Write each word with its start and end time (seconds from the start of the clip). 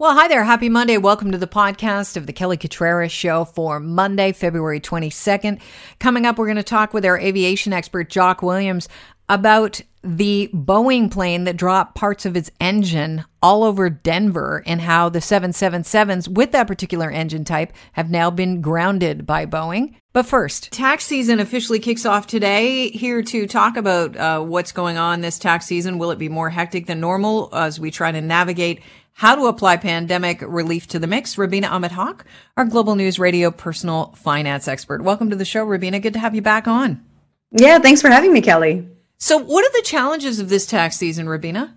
Well, 0.00 0.14
hi 0.14 0.28
there. 0.28 0.44
Happy 0.44 0.70
Monday. 0.70 0.96
Welcome 0.96 1.30
to 1.30 1.36
the 1.36 1.46
podcast 1.46 2.16
of 2.16 2.26
the 2.26 2.32
Kelly 2.32 2.56
Cutrara 2.56 3.10
Show 3.10 3.44
for 3.44 3.78
Monday, 3.78 4.32
February 4.32 4.80
22nd. 4.80 5.60
Coming 5.98 6.24
up, 6.24 6.38
we're 6.38 6.46
going 6.46 6.56
to 6.56 6.62
talk 6.62 6.94
with 6.94 7.04
our 7.04 7.18
aviation 7.18 7.74
expert, 7.74 8.08
Jock 8.08 8.40
Williams, 8.40 8.88
about 9.28 9.82
the 10.02 10.48
Boeing 10.54 11.10
plane 11.10 11.44
that 11.44 11.58
dropped 11.58 11.96
parts 11.96 12.24
of 12.24 12.34
its 12.34 12.50
engine 12.58 13.26
all 13.42 13.62
over 13.62 13.90
Denver 13.90 14.62
and 14.64 14.80
how 14.80 15.10
the 15.10 15.18
777s 15.18 16.28
with 16.28 16.52
that 16.52 16.66
particular 16.66 17.10
engine 17.10 17.44
type 17.44 17.70
have 17.92 18.10
now 18.10 18.30
been 18.30 18.62
grounded 18.62 19.26
by 19.26 19.44
Boeing. 19.44 19.94
But 20.12 20.26
first, 20.26 20.72
tax 20.72 21.04
season 21.04 21.38
officially 21.38 21.78
kicks 21.78 22.06
off 22.06 22.26
today. 22.26 22.88
Here 22.88 23.22
to 23.22 23.46
talk 23.46 23.76
about 23.76 24.16
uh, 24.16 24.40
what's 24.40 24.72
going 24.72 24.96
on 24.96 25.20
this 25.20 25.38
tax 25.38 25.66
season. 25.66 25.98
Will 25.98 26.10
it 26.10 26.18
be 26.18 26.28
more 26.28 26.50
hectic 26.50 26.86
than 26.86 27.00
normal 27.00 27.50
as 27.52 27.78
we 27.78 27.90
try 27.90 28.10
to 28.10 28.20
navigate 28.20 28.82
how 29.14 29.34
to 29.34 29.46
apply 29.46 29.76
pandemic 29.76 30.42
relief 30.42 30.86
to 30.88 30.98
the 30.98 31.06
mix. 31.06 31.36
Rubina 31.36 31.68
Ahmed-Haq, 31.68 32.24
our 32.56 32.64
Global 32.64 32.94
News 32.94 33.18
Radio 33.18 33.50
personal 33.50 34.12
finance 34.16 34.68
expert. 34.68 35.02
Welcome 35.02 35.30
to 35.30 35.36
the 35.36 35.44
show, 35.44 35.64
Rubina. 35.64 36.00
Good 36.00 36.14
to 36.14 36.18
have 36.18 36.34
you 36.34 36.42
back 36.42 36.66
on. 36.66 37.04
Yeah, 37.50 37.78
thanks 37.78 38.00
for 38.00 38.08
having 38.08 38.32
me, 38.32 38.40
Kelly. 38.40 38.86
So, 39.18 39.38
what 39.38 39.64
are 39.64 39.72
the 39.72 39.86
challenges 39.86 40.38
of 40.38 40.48
this 40.48 40.66
tax 40.66 40.96
season, 40.96 41.28
Rubina? 41.28 41.76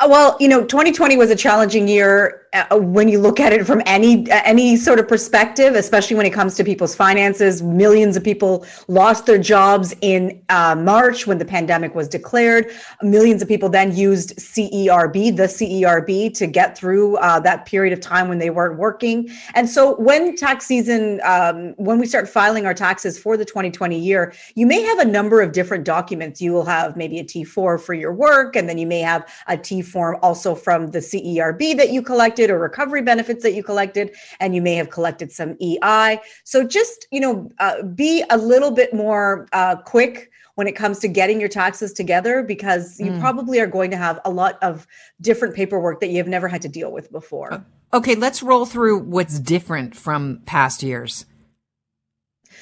Uh, 0.00 0.06
well, 0.08 0.34
you 0.40 0.48
know, 0.48 0.64
2020 0.64 1.18
was 1.18 1.30
a 1.30 1.36
challenging 1.36 1.86
year 1.86 2.48
uh, 2.54 2.78
when 2.78 3.06
you 3.06 3.20
look 3.20 3.38
at 3.38 3.52
it 3.52 3.64
from 3.66 3.82
any 3.84 4.26
any 4.30 4.74
sort 4.74 4.98
of 4.98 5.06
perspective, 5.06 5.74
especially 5.74 6.16
when 6.16 6.24
it 6.24 6.30
comes 6.30 6.56
to 6.56 6.64
people's 6.64 6.94
finances. 6.94 7.62
Millions 7.62 8.16
of 8.16 8.24
people 8.24 8.66
lost 8.88 9.26
their 9.26 9.38
jobs 9.38 9.94
in 10.00 10.42
uh, 10.48 10.74
March 10.74 11.26
when 11.26 11.36
the 11.36 11.44
pandemic 11.44 11.94
was 11.94 12.08
declared. 12.08 12.72
Millions 13.02 13.42
of 13.42 13.46
people 13.46 13.68
then 13.68 13.94
used 13.94 14.36
CERB, 14.38 15.36
the 15.36 15.44
CERB, 15.44 16.34
to 16.34 16.46
get 16.46 16.76
through 16.76 17.16
uh, 17.18 17.38
that 17.40 17.66
period 17.66 17.92
of 17.92 18.00
time 18.00 18.28
when 18.28 18.38
they 18.38 18.50
weren't 18.50 18.78
working. 18.78 19.30
And 19.54 19.68
so, 19.68 19.96
when 19.96 20.34
tax 20.34 20.64
season, 20.66 21.20
um, 21.24 21.74
when 21.76 21.98
we 21.98 22.06
start 22.06 22.26
filing 22.26 22.64
our 22.64 22.74
taxes 22.74 23.18
for 23.18 23.36
the 23.36 23.44
2020 23.44 23.98
year, 23.98 24.32
you 24.54 24.66
may 24.66 24.80
have 24.80 24.98
a 24.98 25.04
number 25.04 25.42
of 25.42 25.52
different 25.52 25.84
documents. 25.84 26.40
You 26.40 26.52
will 26.52 26.64
have 26.64 26.96
maybe 26.96 27.18
a 27.18 27.24
T4 27.24 27.78
for 27.78 27.92
your 27.92 28.14
work, 28.14 28.56
and 28.56 28.66
then 28.66 28.78
you 28.78 28.86
may 28.86 29.00
have 29.00 29.30
a 29.46 29.58
T 29.58 29.82
form 29.90 30.16
also 30.22 30.54
from 30.54 30.90
the 30.92 31.00
CERB 31.00 31.76
that 31.76 31.90
you 31.90 32.02
collected 32.02 32.50
or 32.50 32.58
recovery 32.58 33.02
benefits 33.02 33.42
that 33.42 33.52
you 33.52 33.62
collected, 33.62 34.14
and 34.38 34.54
you 34.54 34.62
may 34.62 34.74
have 34.74 34.90
collected 34.90 35.32
some 35.32 35.56
EI. 35.60 36.20
So 36.44 36.66
just, 36.66 37.06
you 37.10 37.20
know, 37.20 37.50
uh, 37.58 37.82
be 37.82 38.24
a 38.30 38.38
little 38.38 38.70
bit 38.70 38.94
more 38.94 39.46
uh, 39.52 39.76
quick 39.76 40.30
when 40.54 40.66
it 40.66 40.76
comes 40.76 40.98
to 40.98 41.08
getting 41.08 41.40
your 41.40 41.48
taxes 41.48 41.92
together 41.92 42.42
because 42.42 43.00
you 43.00 43.12
mm. 43.12 43.20
probably 43.20 43.60
are 43.60 43.66
going 43.66 43.90
to 43.90 43.96
have 43.96 44.20
a 44.24 44.30
lot 44.30 44.58
of 44.62 44.86
different 45.20 45.54
paperwork 45.54 46.00
that 46.00 46.08
you 46.08 46.18
have 46.18 46.28
never 46.28 46.48
had 46.48 46.60
to 46.62 46.68
deal 46.68 46.92
with 46.92 47.10
before. 47.10 47.64
Okay, 47.92 48.14
let's 48.14 48.42
roll 48.42 48.66
through 48.66 48.98
what's 48.98 49.38
different 49.40 49.96
from 49.96 50.42
past 50.46 50.82
years. 50.82 51.24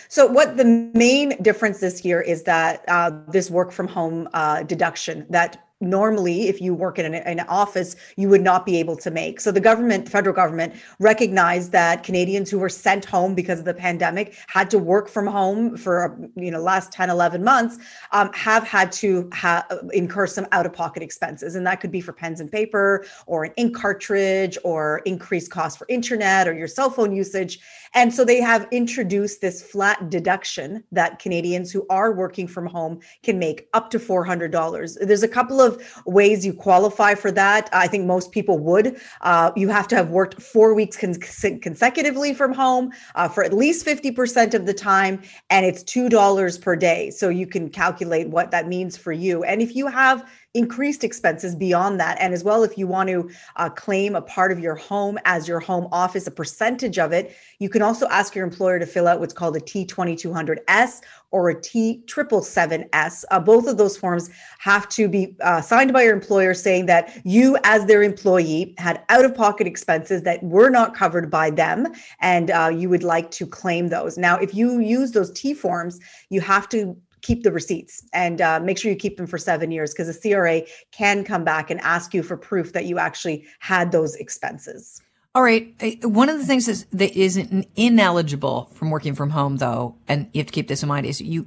So, 0.08 0.26
what 0.26 0.56
the 0.56 0.64
main 0.94 1.40
difference 1.42 1.80
this 1.80 2.04
year 2.04 2.20
is 2.20 2.44
that 2.44 2.84
uh, 2.88 3.10
this 3.28 3.50
work 3.50 3.72
from 3.72 3.88
home 3.88 4.28
uh, 4.32 4.62
deduction 4.62 5.26
that 5.28 5.67
normally 5.80 6.48
if 6.48 6.60
you 6.60 6.74
work 6.74 6.98
in 6.98 7.06
an, 7.06 7.14
an, 7.14 7.40
office 7.48 7.96
you 8.16 8.28
would 8.28 8.42
not 8.42 8.66
be 8.66 8.78
able 8.78 8.96
to 8.96 9.10
make. 9.10 9.40
So 9.40 9.52
the 9.52 9.60
government 9.60 10.08
federal 10.08 10.34
government 10.34 10.74
recognized 10.98 11.72
that 11.72 12.02
canadians 12.02 12.50
who 12.50 12.58
were 12.58 12.68
sent 12.68 13.04
home 13.04 13.34
because 13.34 13.60
of 13.60 13.64
the 13.64 13.74
pandemic 13.74 14.36
had 14.48 14.70
to 14.70 14.78
work 14.78 15.08
from 15.08 15.26
home 15.26 15.76
for 15.76 16.18
you 16.34 16.50
know 16.50 16.60
last 16.60 16.92
10 16.92 17.10
11 17.10 17.44
months 17.44 17.78
um, 18.12 18.30
have 18.32 18.64
had 18.64 18.90
to 18.92 19.30
ha- 19.32 19.66
incur 19.92 20.26
some 20.26 20.46
out-of-pocket 20.52 21.02
expenses. 21.02 21.54
And 21.54 21.66
that 21.66 21.80
could 21.80 21.92
be 21.92 22.00
for 22.00 22.12
pens 22.12 22.40
and 22.40 22.50
paper 22.50 23.04
or 23.26 23.44
an 23.44 23.52
ink 23.56 23.76
cartridge 23.76 24.58
or 24.64 24.98
increased 25.04 25.50
cost 25.50 25.78
for 25.78 25.86
internet 25.88 26.48
or 26.48 26.54
your 26.54 26.68
cell 26.68 26.90
phone 26.90 27.14
usage. 27.14 27.60
And 27.94 28.12
so 28.12 28.24
they 28.24 28.40
have 28.40 28.66
introduced 28.72 29.40
this 29.40 29.62
flat 29.62 30.10
deduction 30.10 30.82
that 30.92 31.18
canadians 31.18 31.70
who 31.70 31.86
are 31.88 32.12
working 32.12 32.46
from 32.46 32.66
home 32.66 33.00
can 33.22 33.38
make 33.38 33.68
up 33.72 33.90
to 33.90 33.98
$400 33.98 34.88
there's 35.00 35.22
a 35.22 35.28
couple 35.28 35.60
of 35.60 35.67
of 35.68 36.02
ways 36.06 36.44
you 36.44 36.52
qualify 36.52 37.14
for 37.14 37.30
that. 37.30 37.68
I 37.72 37.86
think 37.86 38.06
most 38.06 38.32
people 38.32 38.58
would. 38.58 39.00
Uh, 39.20 39.52
you 39.54 39.68
have 39.68 39.86
to 39.88 39.96
have 39.96 40.10
worked 40.10 40.42
four 40.42 40.74
weeks 40.74 40.96
con- 40.96 41.14
consecutively 41.60 42.34
from 42.34 42.52
home 42.52 42.90
uh, 43.14 43.28
for 43.28 43.44
at 43.44 43.52
least 43.52 43.86
50% 43.86 44.54
of 44.54 44.66
the 44.66 44.74
time, 44.74 45.22
and 45.50 45.64
it's 45.64 45.84
$2 45.84 46.60
per 46.60 46.74
day. 46.74 47.10
So 47.10 47.28
you 47.28 47.46
can 47.46 47.70
calculate 47.70 48.28
what 48.28 48.50
that 48.50 48.66
means 48.66 48.96
for 48.96 49.12
you. 49.12 49.44
And 49.44 49.62
if 49.62 49.76
you 49.76 49.86
have 49.86 50.28
increased 50.54 51.04
expenses 51.04 51.54
beyond 51.54 52.00
that. 52.00 52.16
And 52.20 52.32
as 52.32 52.42
well, 52.42 52.62
if 52.62 52.78
you 52.78 52.86
want 52.86 53.08
to 53.10 53.30
uh, 53.56 53.68
claim 53.68 54.16
a 54.16 54.22
part 54.22 54.50
of 54.50 54.58
your 54.58 54.74
home 54.74 55.18
as 55.24 55.46
your 55.46 55.60
home 55.60 55.88
office, 55.92 56.26
a 56.26 56.30
percentage 56.30 56.98
of 56.98 57.12
it, 57.12 57.36
you 57.58 57.68
can 57.68 57.82
also 57.82 58.08
ask 58.08 58.34
your 58.34 58.46
employer 58.46 58.78
to 58.78 58.86
fill 58.86 59.06
out 59.06 59.20
what's 59.20 59.34
called 59.34 59.56
a 59.56 59.60
T2200S 59.60 61.02
or 61.30 61.50
a 61.50 61.54
T777S. 61.54 63.24
Uh, 63.30 63.38
both 63.38 63.66
of 63.66 63.76
those 63.76 63.96
forms 63.96 64.30
have 64.58 64.88
to 64.88 65.08
be 65.08 65.36
uh, 65.42 65.60
signed 65.60 65.92
by 65.92 66.02
your 66.02 66.14
employer 66.14 66.54
saying 66.54 66.86
that 66.86 67.20
you, 67.24 67.58
as 67.64 67.84
their 67.84 68.02
employee, 68.02 68.74
had 68.78 69.04
out 69.10 69.26
of 69.26 69.34
pocket 69.34 69.66
expenses 69.66 70.22
that 70.22 70.42
were 70.42 70.70
not 70.70 70.94
covered 70.94 71.30
by 71.30 71.50
them 71.50 71.86
and 72.20 72.50
uh, 72.50 72.70
you 72.74 72.88
would 72.88 73.02
like 73.02 73.30
to 73.32 73.46
claim 73.46 73.88
those. 73.88 74.16
Now, 74.16 74.38
if 74.38 74.54
you 74.54 74.80
use 74.80 75.12
those 75.12 75.30
T 75.32 75.52
forms, 75.52 76.00
you 76.30 76.40
have 76.40 76.68
to 76.70 76.96
keep 77.22 77.42
the 77.42 77.52
receipts 77.52 78.02
and 78.12 78.40
uh, 78.40 78.60
make 78.60 78.78
sure 78.78 78.90
you 78.90 78.96
keep 78.96 79.16
them 79.16 79.26
for 79.26 79.38
seven 79.38 79.70
years 79.70 79.92
because 79.92 80.14
the 80.14 80.30
CRA 80.30 80.62
can 80.92 81.24
come 81.24 81.44
back 81.44 81.70
and 81.70 81.80
ask 81.80 82.14
you 82.14 82.22
for 82.22 82.36
proof 82.36 82.72
that 82.72 82.84
you 82.84 82.98
actually 82.98 83.44
had 83.60 83.92
those 83.92 84.14
expenses. 84.16 85.02
All 85.34 85.42
right. 85.42 85.74
One 86.02 86.28
of 86.28 86.38
the 86.38 86.44
things 86.44 86.68
is 86.68 86.86
that 86.92 87.16
is 87.16 87.36
ineligible 87.76 88.70
from 88.74 88.90
working 88.90 89.14
from 89.14 89.30
home, 89.30 89.58
though, 89.58 89.96
and 90.08 90.28
you 90.32 90.40
have 90.40 90.46
to 90.46 90.52
keep 90.52 90.68
this 90.68 90.82
in 90.82 90.88
mind, 90.88 91.06
is 91.06 91.20
you 91.20 91.46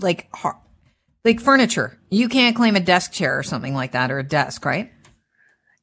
like 0.00 0.30
like 1.24 1.40
furniture. 1.40 1.98
You 2.10 2.28
can't 2.28 2.56
claim 2.56 2.76
a 2.76 2.80
desk 2.80 3.12
chair 3.12 3.38
or 3.38 3.42
something 3.42 3.74
like 3.74 3.92
that, 3.92 4.10
or 4.10 4.18
a 4.18 4.24
desk, 4.24 4.64
right? 4.64 4.92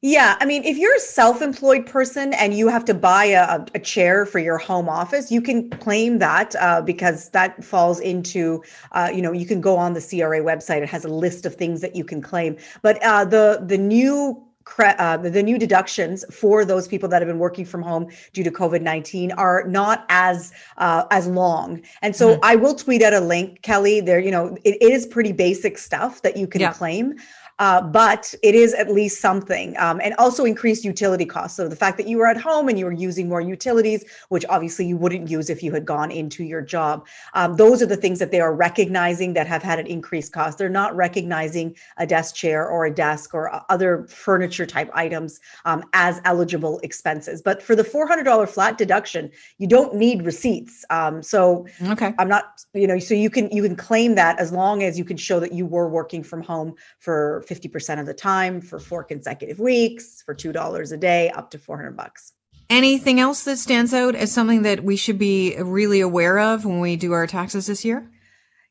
Yeah, 0.00 0.36
I 0.38 0.44
mean, 0.44 0.62
if 0.62 0.78
you're 0.78 0.94
a 0.94 1.00
self-employed 1.00 1.84
person 1.84 2.32
and 2.34 2.54
you 2.54 2.68
have 2.68 2.84
to 2.84 2.94
buy 2.94 3.24
a, 3.24 3.64
a 3.74 3.80
chair 3.80 4.24
for 4.24 4.38
your 4.38 4.56
home 4.56 4.88
office, 4.88 5.32
you 5.32 5.42
can 5.42 5.68
claim 5.70 6.18
that 6.18 6.54
uh, 6.60 6.82
because 6.82 7.30
that 7.30 7.64
falls 7.64 7.98
into, 7.98 8.62
uh, 8.92 9.10
you 9.12 9.20
know, 9.20 9.32
you 9.32 9.44
can 9.44 9.60
go 9.60 9.76
on 9.76 9.94
the 9.94 10.00
CRA 10.00 10.40
website. 10.40 10.82
It 10.82 10.88
has 10.88 11.04
a 11.04 11.08
list 11.08 11.46
of 11.46 11.56
things 11.56 11.80
that 11.80 11.96
you 11.96 12.04
can 12.04 12.22
claim. 12.22 12.56
But 12.80 13.02
uh, 13.02 13.24
the 13.24 13.64
the 13.66 13.76
new 13.76 14.40
uh, 14.78 15.16
the 15.16 15.42
new 15.42 15.58
deductions 15.58 16.24
for 16.30 16.64
those 16.64 16.86
people 16.86 17.08
that 17.08 17.20
have 17.20 17.26
been 17.26 17.38
working 17.38 17.64
from 17.64 17.82
home 17.82 18.06
due 18.32 18.44
to 18.44 18.52
COVID 18.52 18.82
nineteen 18.82 19.32
are 19.32 19.64
not 19.66 20.04
as 20.10 20.52
uh, 20.76 21.06
as 21.10 21.26
long, 21.26 21.82
and 22.02 22.14
so 22.14 22.34
mm-hmm. 22.34 22.44
I 22.44 22.54
will 22.54 22.74
tweet 22.74 23.02
out 23.02 23.14
a 23.14 23.20
link, 23.20 23.62
Kelly. 23.62 24.00
There, 24.00 24.20
you 24.20 24.30
know, 24.30 24.56
it, 24.62 24.76
it 24.80 24.92
is 24.92 25.06
pretty 25.06 25.32
basic 25.32 25.76
stuff 25.76 26.22
that 26.22 26.36
you 26.36 26.46
can 26.46 26.60
yeah. 26.60 26.72
claim 26.72 27.16
uh, 27.58 27.82
but 27.82 28.34
it 28.42 28.54
is 28.54 28.74
at 28.74 28.90
least 28.90 29.20
something. 29.20 29.76
Um, 29.78 30.00
and 30.02 30.14
also 30.14 30.44
increased 30.44 30.84
utility 30.84 31.24
costs. 31.24 31.56
So 31.56 31.68
the 31.68 31.76
fact 31.76 31.96
that 31.98 32.06
you 32.06 32.18
were 32.18 32.26
at 32.26 32.36
home 32.36 32.68
and 32.68 32.78
you 32.78 32.84
were 32.84 32.92
using 32.92 33.28
more 33.28 33.40
utilities, 33.40 34.04
which 34.28 34.44
obviously 34.48 34.86
you 34.86 34.96
wouldn't 34.96 35.28
use 35.28 35.50
if 35.50 35.62
you 35.62 35.72
had 35.72 35.84
gone 35.84 36.10
into 36.10 36.44
your 36.44 36.62
job, 36.62 37.06
um, 37.34 37.56
those 37.56 37.82
are 37.82 37.86
the 37.86 37.96
things 37.96 38.18
that 38.18 38.30
they 38.30 38.40
are 38.40 38.54
recognizing 38.54 39.32
that 39.34 39.46
have 39.46 39.62
had 39.62 39.78
an 39.78 39.86
increased 39.86 40.32
cost. 40.32 40.58
They're 40.58 40.68
not 40.68 40.94
recognizing 40.94 41.76
a 41.96 42.06
desk 42.06 42.34
chair 42.34 42.68
or 42.68 42.86
a 42.86 42.94
desk 42.94 43.34
or 43.34 43.62
other 43.68 44.06
furniture 44.08 44.66
type 44.66 44.90
items 44.94 45.40
um, 45.64 45.84
as 45.92 46.20
eligible 46.24 46.78
expenses. 46.80 47.42
But 47.42 47.62
for 47.62 47.74
the 47.74 47.82
$400 47.82 48.48
flat 48.48 48.78
deduction, 48.78 49.30
you 49.58 49.66
don't 49.66 49.94
need 49.94 50.24
receipts. 50.24 50.84
Um, 50.90 51.22
so 51.22 51.66
okay. 51.88 52.14
I'm 52.18 52.28
not, 52.28 52.64
you 52.74 52.86
know, 52.86 52.98
so 52.98 53.14
you 53.14 53.30
can 53.30 53.50
you 53.50 53.62
can 53.62 53.76
claim 53.76 54.14
that 54.14 54.38
as 54.38 54.52
long 54.52 54.82
as 54.82 54.98
you 54.98 55.04
can 55.04 55.16
show 55.16 55.40
that 55.40 55.52
you 55.52 55.66
were 55.66 55.88
working 55.88 56.22
from 56.22 56.42
home 56.42 56.74
for 56.98 57.42
50% 57.48 58.00
of 58.00 58.06
the 58.06 58.14
time 58.14 58.60
for 58.60 58.78
four 58.78 59.04
consecutive 59.04 59.58
weeks 59.58 60.22
for 60.22 60.34
$2 60.34 60.92
a 60.92 60.96
day 60.96 61.30
up 61.30 61.50
to 61.50 61.58
400 61.58 61.96
bucks. 61.96 62.32
Anything 62.70 63.18
else 63.18 63.44
that 63.44 63.56
stands 63.56 63.94
out 63.94 64.14
as 64.14 64.30
something 64.30 64.62
that 64.62 64.84
we 64.84 64.96
should 64.96 65.18
be 65.18 65.56
really 65.56 66.00
aware 66.00 66.38
of 66.38 66.66
when 66.66 66.80
we 66.80 66.96
do 66.96 67.12
our 67.12 67.26
taxes 67.26 67.66
this 67.66 67.84
year? 67.84 68.10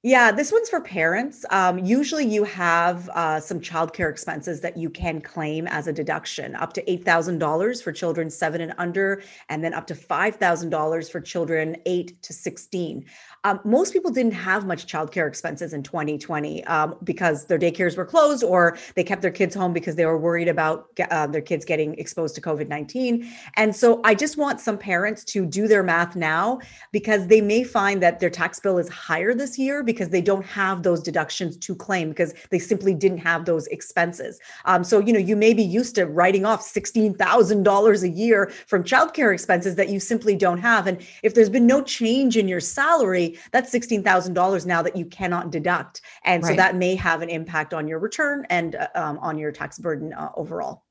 Yeah, 0.04 0.32
this 0.32 0.52
one's 0.52 0.70
for 0.70 0.80
parents. 0.80 1.44
Um, 1.50 1.80
usually, 1.80 2.26
you 2.26 2.44
have 2.44 3.10
uh, 3.10 3.40
some 3.40 3.60
childcare 3.60 4.12
expenses 4.12 4.62
that 4.62 4.78
you 4.78 4.92
can 4.92 5.22
claim 5.22 5.66
as 5.66 5.88
a 5.88 5.92
deduction, 5.92 6.54
up 6.56 6.74
to 6.74 6.92
eight 6.92 7.04
thousand 7.04 7.40
dollars 7.40 7.82
for 7.82 7.92
children 7.92 8.30
seven 8.30 8.62
and 8.62 8.76
under, 8.78 9.24
and 9.50 9.64
then 9.64 9.74
up 9.74 9.88
to 9.88 9.96
five 9.96 10.36
thousand 10.36 10.70
dollars 10.70 11.10
for 11.10 11.20
children 11.20 11.78
eight 11.88 12.22
to 12.22 12.32
sixteen. 12.32 13.06
Um, 13.44 13.60
most 13.64 13.94
people 13.94 14.12
didn't 14.12 14.34
have 14.34 14.66
much 14.66 14.88
childcare 14.88 15.28
expenses 15.28 15.72
in 15.72 15.82
2020 15.82 16.66
um, 16.66 16.96
because 17.04 17.46
their 17.46 17.58
daycares 17.58 17.96
were 17.96 18.06
closed 18.06 18.44
or 18.44 18.78
they 18.96 19.06
kept 19.06 19.22
their 19.22 19.32
kids 19.32 19.56
home 19.56 19.72
because 19.72 19.96
they 19.96 20.06
were 20.06 20.18
worried 20.18 20.50
about 20.50 20.88
uh, 21.12 21.28
their 21.28 21.42
kids 21.42 21.64
getting 21.64 21.94
exposed 21.98 22.36
to 22.36 22.42
COVID 22.42 22.68
19. 22.68 23.32
And 23.56 23.74
so 23.74 24.02
I 24.04 24.16
just 24.16 24.36
want 24.36 24.60
some 24.60 24.78
parents 24.78 25.24
to 25.26 25.46
do 25.46 25.68
their 25.68 25.82
math 25.82 26.16
now 26.16 26.60
because 26.92 27.28
they 27.28 27.40
may 27.40 27.64
find 27.64 28.04
that 28.04 28.20
their 28.20 28.30
tax 28.30 28.60
bill 28.60 28.80
is 28.80 28.90
higher 28.90 29.34
this 29.34 29.58
year 29.58 29.82
because 29.88 30.10
they 30.10 30.22
don't 30.22 30.46
have 30.46 30.84
those 30.84 31.02
deductions 31.02 31.58
to 31.58 31.74
claim 31.74 32.10
because 32.10 32.36
they 32.52 32.60
simply 32.60 32.94
didn't 32.94 33.18
have 33.18 33.46
those 33.46 33.66
expenses. 33.68 34.40
Um, 34.66 34.84
so, 34.84 35.00
you 35.00 35.12
know, 35.12 35.20
you 35.20 35.36
may 35.36 35.56
be 35.56 35.64
used 35.64 35.96
to 35.96 36.06
writing 36.06 36.46
off 36.46 36.62
$16,000 36.62 38.04
a 38.04 38.10
year 38.10 38.52
from 38.68 38.84
childcare 38.84 39.34
expenses 39.34 39.76
that 39.76 39.90
you 39.90 40.00
simply 40.00 40.36
don't 40.36 40.60
have. 40.60 40.86
And 40.86 41.04
if 41.24 41.34
there's 41.34 41.50
been 41.50 41.66
no 41.66 41.82
change 41.82 42.38
in 42.38 42.48
your 42.48 42.60
salary, 42.60 43.40
that's 43.52 43.74
$16,000 43.74 44.66
now 44.68 44.84
that 44.84 44.96
you 44.96 45.06
cannot 45.06 45.50
deduct. 45.50 46.02
And 46.24 46.44
right. 46.44 46.52
so 46.52 46.56
that 46.58 46.76
may 46.76 46.94
have 46.96 47.24
an 47.24 47.30
impact 47.30 47.74
on 47.74 47.88
your 47.88 47.98
return 47.98 48.46
and 48.52 48.76
uh, 48.76 48.88
um, 48.94 49.18
on 49.20 49.40
your 49.40 49.52
tax 49.52 49.80
burden 49.80 50.14
uh, 50.14 50.30
overall. 50.36 50.84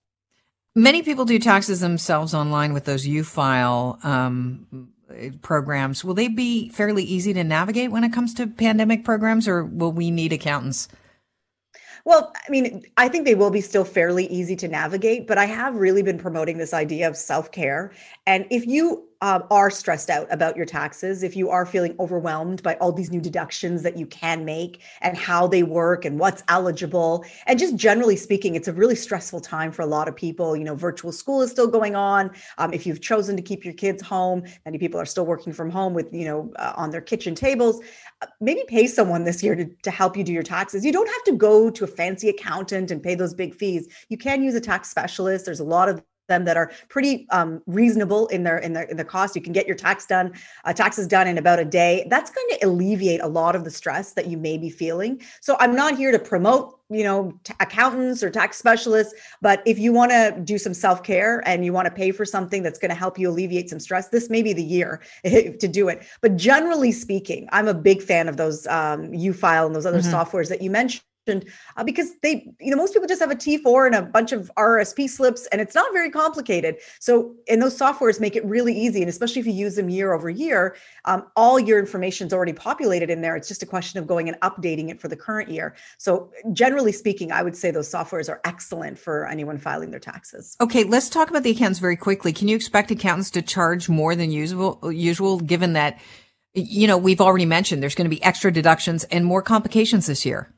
Many 0.75 1.03
people 1.03 1.25
do 1.25 1.39
taxes 1.39 1.81
themselves 1.81 2.35
online 2.35 2.75
with 2.75 2.85
those 2.85 3.07
U-File 3.07 3.99
um, 4.03 4.91
programs. 5.43 6.05
Will 6.05 6.15
they 6.15 6.29
be 6.29 6.69
fairly 6.71 7.05
easy 7.05 7.33
to 7.35 7.45
navigate 7.45 7.91
when 7.91 8.05
it 8.05 8.13
comes 8.13 8.35
to 8.35 8.47
pandemic 8.47 9.05
programs, 9.05 9.47
or 9.47 9.65
will 9.65 9.93
we 9.93 10.11
need 10.11 10.33
accountants? 10.33 10.89
Well, 12.05 12.33
I 12.37 12.51
mean, 12.51 12.85
I 12.97 13.09
think 13.09 13.25
they 13.25 13.35
will 13.35 13.51
be 13.51 13.61
still 13.61 13.85
fairly 13.85 14.27
easy 14.27 14.55
to 14.57 14.69
navigate, 14.69 15.27
but 15.27 15.39
I 15.39 15.47
have 15.47 15.75
really 15.75 16.03
been 16.03 16.19
promoting 16.19 16.57
this 16.57 16.73
idea 16.73 17.09
of 17.09 17.17
self 17.17 17.51
care. 17.51 17.93
And 18.27 18.47
if 18.51 18.65
you 18.65 19.09
uh, 19.21 19.41
are 19.51 19.71
stressed 19.71 20.11
out 20.11 20.27
about 20.31 20.57
your 20.57 20.67
taxes, 20.67 21.23
if 21.23 21.37
you 21.37 21.51
are 21.51 21.67
feeling 21.67 21.95
overwhelmed 21.99 22.63
by 22.63 22.75
all 22.77 22.93
these 22.93 23.11
new 23.11 23.21
deductions 23.21 23.83
that 23.83 23.97
you 23.97 24.07
can 24.07 24.45
make 24.45 24.83
and 25.01 25.17
how 25.17 25.47
they 25.47 25.63
work 25.63 26.05
and 26.05 26.19
what's 26.19 26.43
eligible, 26.49 27.25
and 27.47 27.59
just 27.59 27.77
generally 27.77 28.17
speaking, 28.17 28.55
it's 28.55 28.69
a 28.69 28.73
really 28.73 28.95
stressful 28.95 29.41
time 29.41 29.73
for 29.73 29.83
a 29.83 29.87
lot 29.87 30.09
of 30.09 30.17
people. 30.17 30.57
You 30.57 30.65
know, 30.65 30.75
virtual 30.75 31.13
school 31.13 31.43
is 31.43 31.51
still 31.51 31.69
going 31.69 31.97
on. 31.97 32.31
Um, 32.59 32.73
if 32.73 32.87
you've 32.87 33.01
chosen 33.01 33.37
to 33.37 33.43
keep 33.43 33.65
your 33.65 33.75
kids 33.75 34.03
home, 34.03 34.45
many 34.65 34.79
people 34.79 35.01
are 35.01 35.07
still 35.07 35.27
working 35.27 35.53
from 35.53 35.71
home 35.71 35.95
with, 35.95 36.13
you 36.13 36.25
know, 36.25 36.53
uh, 36.57 36.73
on 36.77 36.91
their 36.91 37.01
kitchen 37.01 37.35
tables. 37.35 37.81
Uh, 38.23 38.27
maybe 38.41 38.63
pay 38.69 38.87
someone 38.87 39.25
this 39.25 39.43
year 39.43 39.55
to, 39.55 39.67
to 39.83 39.91
help 39.91 40.17
you 40.17 40.25
do 40.25 40.33
your 40.33 40.43
taxes. 40.43 40.85
You 40.85 40.93
don't 40.93 41.09
have 41.09 41.25
to 41.25 41.33
go 41.33 41.71
to 41.71 41.85
a 41.85 41.87
fancy 41.87 42.29
accountant 42.29 42.91
and 42.91 43.03
pay 43.03 43.15
those 43.15 43.35
big 43.35 43.55
fees. 43.55 43.89
You 44.09 44.19
can 44.19 44.43
use 44.43 44.55
a 44.55 44.61
tax 44.61 44.91
specialist. 44.91 45.45
There's 45.45 45.61
a 45.61 45.65
lot 45.65 45.89
of 45.89 46.03
them 46.29 46.45
that 46.45 46.57
are 46.57 46.71
pretty 46.89 47.27
um, 47.31 47.63
reasonable 47.67 48.27
in 48.29 48.45
their 48.45 48.59
in 48.59 48.73
their 48.73 48.85
in 48.85 48.97
the 48.97 49.05
cost. 49.05 49.37
You 49.37 49.43
can 49.43 49.53
get 49.53 49.67
your 49.67 49.77
tax 49.77 50.07
done, 50.07 50.33
uh, 50.65 50.73
taxes 50.73 51.07
done 51.07 51.27
in 51.27 51.39
about 51.39 51.59
a 51.59 51.65
day. 51.65 52.07
That's 52.11 52.31
going 52.31 52.47
to 52.51 52.67
alleviate 52.67 53.21
a 53.23 53.29
lot 53.29 53.57
of 53.57 53.65
the 53.65 53.71
stress 53.71 54.13
that 54.13 54.27
you 54.27 54.37
may 54.37 54.59
be 54.59 54.71
feeling. 54.71 55.21
So 55.41 55.57
I'm 55.61 55.75
not 55.75 55.97
here 55.97 56.13
to 56.13 56.19
promote 56.19 56.79
you 56.89 57.03
know 57.03 57.33
t- 57.45 57.55
accountants 57.61 58.23
or 58.23 58.31
tax 58.31 58.59
specialists, 58.59 59.15
but 59.43 59.63
if 59.67 59.79
you 59.79 59.93
want 59.93 60.11
to 60.13 60.41
do 60.45 60.59
some 60.59 60.75
self 60.75 61.03
care 61.03 61.43
and 61.47 61.65
you 61.65 61.73
want 61.73 61.87
to 61.87 61.93
pay 61.93 62.13
for 62.13 62.25
something 62.25 62.63
that's 62.63 62.79
going 62.79 62.91
to 62.91 62.97
help 62.97 63.19
you 63.19 63.31
alleviate 63.31 63.71
some 63.71 63.81
stress, 63.81 64.09
this 64.09 64.31
may 64.31 64.43
be 64.43 64.53
the 64.53 64.63
year 64.63 65.01
to 65.25 65.69
do 65.69 65.89
it. 65.89 66.05
But 66.21 66.37
generally 66.37 66.93
speaking, 66.93 67.49
I'm 67.53 67.69
a 67.69 67.75
big 67.75 68.03
fan 68.03 68.29
of 68.29 68.37
those 68.37 68.67
um, 68.67 69.13
U-File 69.13 69.67
and 69.67 69.75
those 69.75 69.87
other 69.87 70.01
mm-hmm. 70.01 70.15
softwares 70.15 70.49
that 70.49 70.63
you 70.63 70.71
mentioned 70.71 71.03
uh, 71.29 71.85
because 71.85 72.11
they, 72.23 72.49
you 72.61 72.71
know, 72.71 72.77
most 72.77 72.93
people 72.93 73.09
just 73.09 73.21
have 73.21 73.31
a 73.31 73.37
T4 73.37 73.87
and 73.87 73.95
a 73.95 74.03
bunch 74.03 74.33
of 74.33 74.51
RSP 74.57 75.09
slips, 75.09 75.47
and 75.49 75.61
it's 75.61 75.75
not 75.75 75.93
very 75.93 76.11
complicated. 76.11 76.77
So, 77.01 77.35
and 77.49 77.61
those 77.61 77.77
softwares 77.77 78.21
make 78.21 78.37
it 78.37 78.45
really 78.45 78.75
easy, 78.75 79.01
and 79.01 79.09
especially 79.09 79.41
if 79.41 79.47
you 79.47 79.53
use 79.53 79.77
them 79.77 79.89
year 79.89 80.13
over 80.13 80.31
year, 80.31 80.77
um, 81.05 81.25
all 81.37 81.59
your 81.59 81.79
information 81.79 82.27
is 82.27 82.33
already 82.33 82.53
populated 82.53 83.11
in 83.11 83.21
there. 83.23 83.37
It's 83.37 83.49
just 83.49 83.63
a 83.63 83.67
question 83.67 83.99
of 83.99 84.07
going 84.07 84.29
and 84.29 84.41
updating 84.41 84.91
it 84.91 85.01
for 85.01 85.09
the 85.09 85.17
current 85.17 85.51
year. 85.51 85.75
So, 85.99 86.31
generally 86.53 86.93
speaking, 86.93 87.33
I 87.33 87.43
would 87.43 87.57
say 87.57 87.71
those 87.71 87.91
softwares 87.91 88.29
are 88.29 88.41
excellent 88.45 88.99
for 88.99 89.27
anyone 89.27 89.59
filing 89.59 89.91
their 89.91 90.01
taxes. 90.01 90.57
Okay, 90.61 90.85
let's 90.85 91.09
talk 91.09 91.31
about 91.31 91.43
the 91.43 91.51
accountants 91.51 91.81
very 91.81 91.97
quickly. 91.97 92.33
Can 92.33 92.49
you 92.49 92.57
expect 92.57 92.91
accountants 92.91 93.31
to 93.33 93.43
charge 93.43 93.89
more 93.89 94.15
than 94.15 94.31
usual? 94.31 94.81
Usual, 94.93 95.41
given 95.41 95.73
that 95.75 95.99
you 96.57 96.87
know 96.87 96.97
we've 96.97 97.21
already 97.21 97.47
mentioned 97.47 97.83
there's 97.83 97.95
going 97.95 98.07
to 98.07 98.15
be 98.15 98.23
extra 98.23 98.51
deductions 98.51 99.05
and 99.05 99.25
more 99.25 99.43
complications 99.43 100.07
this 100.07 100.25
year. 100.25 100.53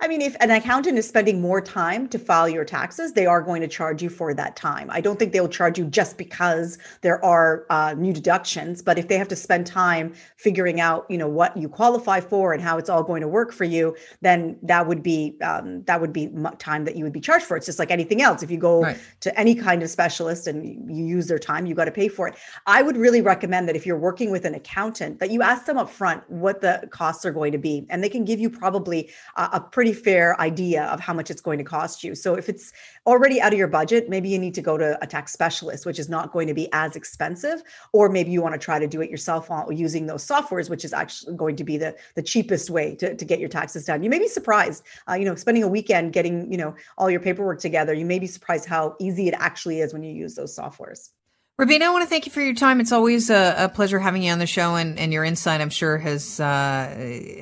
I 0.00 0.08
mean, 0.08 0.20
if 0.20 0.36
an 0.40 0.50
accountant 0.50 0.98
is 0.98 1.08
spending 1.08 1.40
more 1.40 1.60
time 1.60 2.08
to 2.08 2.18
file 2.18 2.48
your 2.48 2.64
taxes, 2.64 3.12
they 3.12 3.26
are 3.26 3.40
going 3.40 3.60
to 3.62 3.68
charge 3.68 4.02
you 4.02 4.10
for 4.10 4.34
that 4.34 4.56
time. 4.56 4.88
I 4.90 5.00
don't 5.00 5.18
think 5.18 5.32
they'll 5.32 5.48
charge 5.48 5.78
you 5.78 5.84
just 5.84 6.18
because 6.18 6.78
there 7.02 7.24
are 7.24 7.64
uh, 7.70 7.94
new 7.96 8.12
deductions, 8.12 8.82
but 8.82 8.98
if 8.98 9.08
they 9.08 9.16
have 9.16 9.28
to 9.28 9.36
spend 9.36 9.66
time 9.66 10.14
figuring 10.36 10.80
out, 10.80 11.06
you 11.08 11.18
know, 11.18 11.28
what 11.28 11.56
you 11.56 11.68
qualify 11.68 12.20
for 12.20 12.52
and 12.52 12.62
how 12.62 12.76
it's 12.76 12.90
all 12.90 13.02
going 13.02 13.20
to 13.20 13.28
work 13.28 13.52
for 13.52 13.64
you, 13.64 13.96
then 14.20 14.58
that 14.62 14.86
would 14.86 15.02
be 15.02 15.36
um, 15.42 15.82
that 15.84 16.00
would 16.00 16.12
be 16.12 16.30
time 16.58 16.84
that 16.84 16.96
you 16.96 17.04
would 17.04 17.12
be 17.12 17.20
charged 17.20 17.44
for. 17.44 17.56
It's 17.56 17.66
just 17.66 17.78
like 17.78 17.90
anything 17.90 18.20
else. 18.20 18.42
If 18.42 18.50
you 18.50 18.58
go 18.58 18.82
right. 18.82 18.98
to 19.20 19.38
any 19.38 19.54
kind 19.54 19.82
of 19.82 19.90
specialist 19.90 20.46
and 20.46 20.90
you 20.94 21.04
use 21.04 21.28
their 21.28 21.38
time, 21.38 21.66
you 21.66 21.74
got 21.74 21.84
to 21.86 21.92
pay 21.92 22.08
for 22.08 22.28
it. 22.28 22.34
I 22.66 22.82
would 22.82 22.96
really 22.96 23.20
recommend 23.20 23.68
that 23.68 23.76
if 23.76 23.86
you're 23.86 23.98
working 23.98 24.30
with 24.30 24.44
an 24.44 24.54
accountant, 24.54 25.20
that 25.20 25.30
you 25.30 25.42
ask 25.42 25.66
them 25.66 25.78
up 25.78 25.88
front 25.88 26.28
what 26.28 26.60
the 26.60 26.88
costs 26.90 27.24
are 27.24 27.32
going 27.32 27.52
to 27.52 27.58
be, 27.58 27.86
and 27.90 28.02
they 28.02 28.08
can 28.08 28.24
give 28.24 28.40
you 28.40 28.50
probably 28.50 29.10
a, 29.36 29.50
a 29.54 29.60
pretty 29.60 29.83
pretty 29.84 30.00
fair 30.02 30.40
idea 30.40 30.84
of 30.84 30.98
how 30.98 31.12
much 31.12 31.30
it's 31.30 31.42
going 31.42 31.58
to 31.58 31.64
cost 31.64 32.02
you. 32.02 32.14
So 32.14 32.36
if 32.36 32.48
it's 32.48 32.72
already 33.06 33.38
out 33.38 33.52
of 33.52 33.58
your 33.58 33.68
budget, 33.68 34.08
maybe 34.08 34.30
you 34.30 34.38
need 34.38 34.54
to 34.54 34.62
go 34.62 34.78
to 34.78 34.98
a 35.02 35.06
tax 35.06 35.30
specialist, 35.30 35.84
which 35.84 35.98
is 35.98 36.08
not 36.08 36.32
going 36.32 36.48
to 36.48 36.54
be 36.54 36.70
as 36.72 36.96
expensive, 36.96 37.62
or 37.92 38.08
maybe 38.08 38.30
you 38.30 38.40
want 38.40 38.54
to 38.54 38.58
try 38.58 38.78
to 38.78 38.86
do 38.86 39.02
it 39.02 39.10
yourself 39.10 39.50
using 39.70 40.06
those 40.06 40.26
softwares, 40.26 40.70
which 40.70 40.86
is 40.86 40.94
actually 40.94 41.36
going 41.36 41.54
to 41.56 41.64
be 41.64 41.76
the 41.76 41.94
the 42.14 42.22
cheapest 42.22 42.70
way 42.70 42.94
to, 42.94 43.14
to 43.14 43.24
get 43.26 43.40
your 43.40 43.50
taxes 43.50 43.84
done. 43.84 44.02
You 44.02 44.08
may 44.08 44.18
be 44.18 44.26
surprised, 44.26 44.84
uh, 45.06 45.16
you 45.16 45.26
know, 45.26 45.34
spending 45.34 45.64
a 45.64 45.68
weekend 45.68 46.14
getting 46.14 46.50
you 46.50 46.56
know 46.56 46.74
all 46.96 47.10
your 47.10 47.20
paperwork 47.20 47.60
together. 47.60 47.92
You 47.92 48.06
may 48.06 48.18
be 48.18 48.26
surprised 48.26 48.64
how 48.64 48.96
easy 48.98 49.28
it 49.28 49.34
actually 49.36 49.80
is 49.80 49.92
when 49.92 50.02
you 50.02 50.14
use 50.14 50.34
those 50.34 50.56
softwares. 50.56 51.10
Rubina, 51.56 51.84
I 51.84 51.90
want 51.90 52.02
to 52.02 52.08
thank 52.08 52.26
you 52.26 52.32
for 52.32 52.40
your 52.40 52.54
time. 52.54 52.80
It's 52.80 52.90
always 52.90 53.30
a, 53.30 53.54
a, 53.56 53.68
pleasure 53.68 54.00
having 54.00 54.24
you 54.24 54.32
on 54.32 54.40
the 54.40 54.46
show, 54.46 54.74
and, 54.74 54.98
and 54.98 55.12
your 55.12 55.22
insight, 55.22 55.60
I'm 55.60 55.70
sure, 55.70 55.98
has 55.98 56.40
uh, 56.40 56.44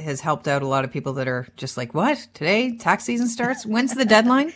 has 0.04 0.20
helped 0.20 0.46
out 0.46 0.60
a 0.60 0.66
lot 0.66 0.84
of 0.84 0.92
people 0.92 1.14
that 1.14 1.28
are 1.28 1.46
just 1.56 1.78
like, 1.78 1.94
"What 1.94 2.18
today? 2.34 2.76
Tax 2.76 3.04
season 3.04 3.26
starts? 3.26 3.64
When's 3.64 3.94
the 3.94 4.04
deadline?" 4.04 4.52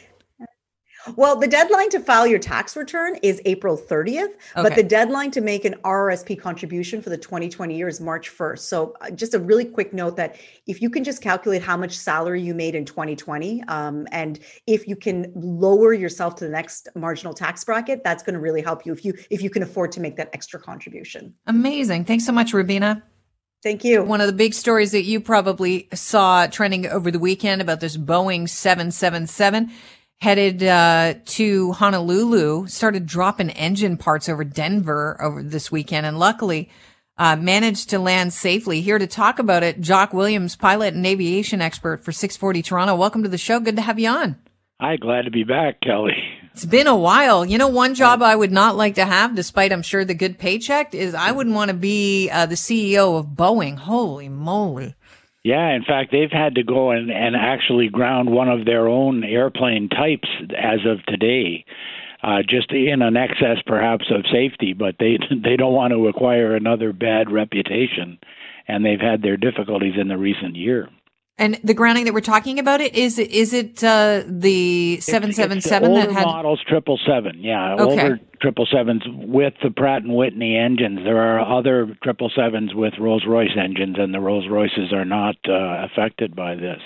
Well, 1.15 1.37
the 1.37 1.47
deadline 1.47 1.89
to 1.91 2.01
file 2.01 2.27
your 2.27 2.39
tax 2.39 2.77
return 2.77 3.17
is 3.23 3.41
April 3.45 3.77
30th, 3.77 4.25
okay. 4.25 4.35
but 4.55 4.75
the 4.75 4.83
deadline 4.83 5.31
to 5.33 5.41
make 5.41 5.65
an 5.65 5.75
RRSP 5.85 6.41
contribution 6.41 7.01
for 7.01 7.11
the 7.11 7.17
2020 7.17 7.77
year 7.77 7.89
is 7.89 8.01
March 8.01 8.31
1st. 8.31 8.59
So, 8.59 8.95
uh, 9.01 9.11
just 9.11 9.35
a 9.35 9.39
really 9.39 9.65
quick 9.65 9.93
note 9.93 10.17
that 10.17 10.37
if 10.67 10.83
you 10.83 10.91
can 10.91 11.05
just 11.05 11.23
calculate 11.23 11.63
how 11.63 11.77
much 11.77 11.97
salary 11.97 12.43
you 12.43 12.55
made 12.55 12.75
in 12.75 12.85
2020, 12.85 13.63
um, 13.69 14.07
and 14.11 14.41
if 14.67 14.89
you 14.89 14.97
can 14.97 15.33
lower 15.35 15.93
yourself 15.93 16.35
to 16.37 16.45
the 16.45 16.51
next 16.51 16.89
marginal 16.95 17.35
tax 17.35 17.63
bracket, 17.63 18.03
that's 18.03 18.23
going 18.23 18.35
to 18.35 18.41
really 18.41 18.63
help 18.63 18.85
you 18.85 18.93
if 18.93 19.05
you 19.05 19.15
if 19.31 19.43
you 19.43 19.51
can 19.51 19.63
afford 19.63 19.93
to 19.93 20.01
make 20.01 20.17
that 20.17 20.31
extra 20.33 20.59
contribution. 20.59 21.35
Amazing! 21.47 22.05
Thanks 22.05 22.27
so 22.27 22.33
much, 22.33 22.53
Rubina. 22.53 23.03
Thank 23.63 23.85
you. 23.85 24.05
One 24.05 24.21
of 24.21 24.27
the 24.27 24.33
big 24.33 24.55
stories 24.55 24.93
that 24.93 25.03
you 25.03 25.21
probably 25.21 25.89
saw 25.93 26.47
trending 26.47 26.87
over 26.87 27.11
the 27.11 27.19
weekend 27.19 27.61
about 27.61 27.81
this 27.81 27.97
Boeing 27.97 28.49
777 28.49 29.71
headed 30.21 30.63
uh, 30.63 31.15
to 31.25 31.73
Honolulu, 31.73 32.67
started 32.69 33.07
dropping 33.07 33.51
engine 33.51 33.97
parts 33.97 34.29
over 34.29 34.45
Denver 34.45 35.17
over 35.21 35.43
this 35.43 35.71
weekend, 35.71 36.07
and 36.07 36.19
luckily 36.19 36.71
uh, 37.19 37.37
managed 37.37 37.91
to 37.91 37.99
land 37.99 38.33
safely. 38.33 38.81
Here 38.81 38.99
to 38.99 39.07
talk 39.07 39.39
about 39.39 39.63
it, 39.63 39.81
Jock 39.81 40.13
Williams, 40.13 40.57
pilot 40.57 40.95
and 40.95 41.07
aviation 41.07 41.61
expert 41.61 42.05
for 42.05 42.13
640 42.13 42.63
Toronto. 42.63 42.97
Welcome 42.97 43.23
to 43.23 43.29
the 43.29 43.39
show. 43.39 43.61
Good 43.61 43.77
to 43.77 43.83
have 43.83 43.99
you 43.99 44.09
on. 44.09 44.37
Hi, 44.81 44.97
glad 44.97 45.23
to 45.23 45.31
be 45.31 45.45
back, 45.45 45.81
Kelly. 45.81 46.13
It's 46.53 46.67
been 46.67 46.87
a 46.87 46.97
while. 46.97 47.45
You 47.45 47.59
know, 47.59 47.69
one 47.69 47.95
job 47.95 48.23
I 48.23 48.37
would 48.37 48.53
not 48.53 48.77
like 48.77 48.95
to 48.97 49.05
have, 49.05 49.35
despite 49.35 49.73
I'm 49.73 49.83
sure 49.83 50.05
the 50.05 50.15
good 50.15 50.39
paycheck, 50.39 50.95
is 50.95 51.15
I 51.15 51.33
wouldn't 51.33 51.55
want 51.55 51.71
to 51.71 51.77
be 51.77 52.31
uh, 52.31 52.47
the 52.47 52.55
CEO 52.55 53.19
of 53.19 53.27
Boeing. 53.29 53.77
Holy 53.77 54.29
moly. 54.29 54.95
Yeah, 55.47 55.77
in 55.77 55.85
fact, 55.85 56.11
they've 56.11 56.29
had 56.29 56.57
to 56.57 56.65
go 56.65 56.91
and, 56.91 57.09
and 57.09 57.37
actually 57.37 57.89
ground 57.89 58.29
one 58.29 58.49
of 58.49 58.65
their 58.65 58.89
own 58.89 59.23
airplane 59.23 59.89
types 59.89 60.29
as 60.59 60.81
of 60.85 61.07
today, 61.07 61.65
uh, 62.25 62.43
just 62.43 62.73
in 62.73 63.01
an 63.01 63.17
excess 63.17 63.59
perhaps 63.65 64.07
of 64.11 64.25
safety. 64.33 64.73
But 64.73 64.97
they 64.99 65.21
they 65.45 65.55
don't 65.57 65.73
want 65.73 65.93
to 65.93 66.09
acquire 66.09 66.57
another 66.57 66.93
bad 66.93 67.31
reputation, 67.31 68.19
and 68.67 68.85
they've 68.85 68.99
had 68.99 69.23
their 69.23 69.37
difficulties 69.37 69.95
in 69.97 70.09
the 70.09 70.19
recent 70.19 70.57
year. 70.57 70.89
And 71.39 71.61
the 71.63 71.75
grounding 71.75 72.07
that 72.07 72.15
we're 72.15 72.21
talking 72.21 72.59
about 72.59 72.81
it 72.81 72.95
is 72.95 73.19
is 73.19 73.53
it 73.53 73.85
uh, 73.85 74.23
the 74.27 74.99
seven 75.01 75.35
seven 75.35 75.61
seven 75.61 75.93
that 75.93 76.11
had 76.11 76.25
models 76.25 76.63
triple 76.67 76.99
seven? 77.07 77.41
Yeah, 77.41 77.75
okay. 77.75 77.83
older 77.83 78.21
triple 78.41 78.67
sevens 78.73 79.03
with 79.07 79.53
the 79.63 79.71
Pratt 79.71 80.03
and 80.03 80.15
Whitney 80.15 80.57
engines. 80.57 81.01
There 81.05 81.19
are 81.19 81.59
other 81.59 81.95
triple 82.03 82.31
sevens 82.35 82.75
with 82.75 82.95
Rolls 82.99 83.25
Royce 83.29 83.57
engines, 83.63 83.97
and 83.99 84.15
the 84.15 84.21
Rolls 84.21 84.49
Royces 84.49 84.95
are 84.95 85.05
not 85.05 85.37
uh, 85.47 85.85
affected 85.85 86.35
by 86.35 86.55
this. 86.55 86.81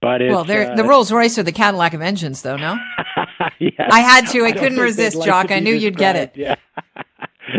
But 0.00 0.22
well, 0.22 0.40
uh, 0.40 0.74
the 0.74 0.84
Rolls 0.84 1.12
Royce 1.12 1.38
are 1.38 1.44
the 1.44 1.52
Cadillac 1.52 1.94
of 1.94 2.02
engines, 2.02 2.42
though. 2.42 2.56
No, 2.56 2.76
yes. 3.60 3.74
I 3.78 4.00
had 4.00 4.26
to. 4.32 4.42
I, 4.42 4.48
I 4.48 4.52
couldn't 4.52 4.78
resist, 4.78 5.16
like 5.16 5.26
Jock. 5.26 5.50
I 5.52 5.60
knew 5.60 5.72
you'd 5.72 5.96
get 5.96 6.16
it. 6.16 6.32
Yeah. 6.34 6.56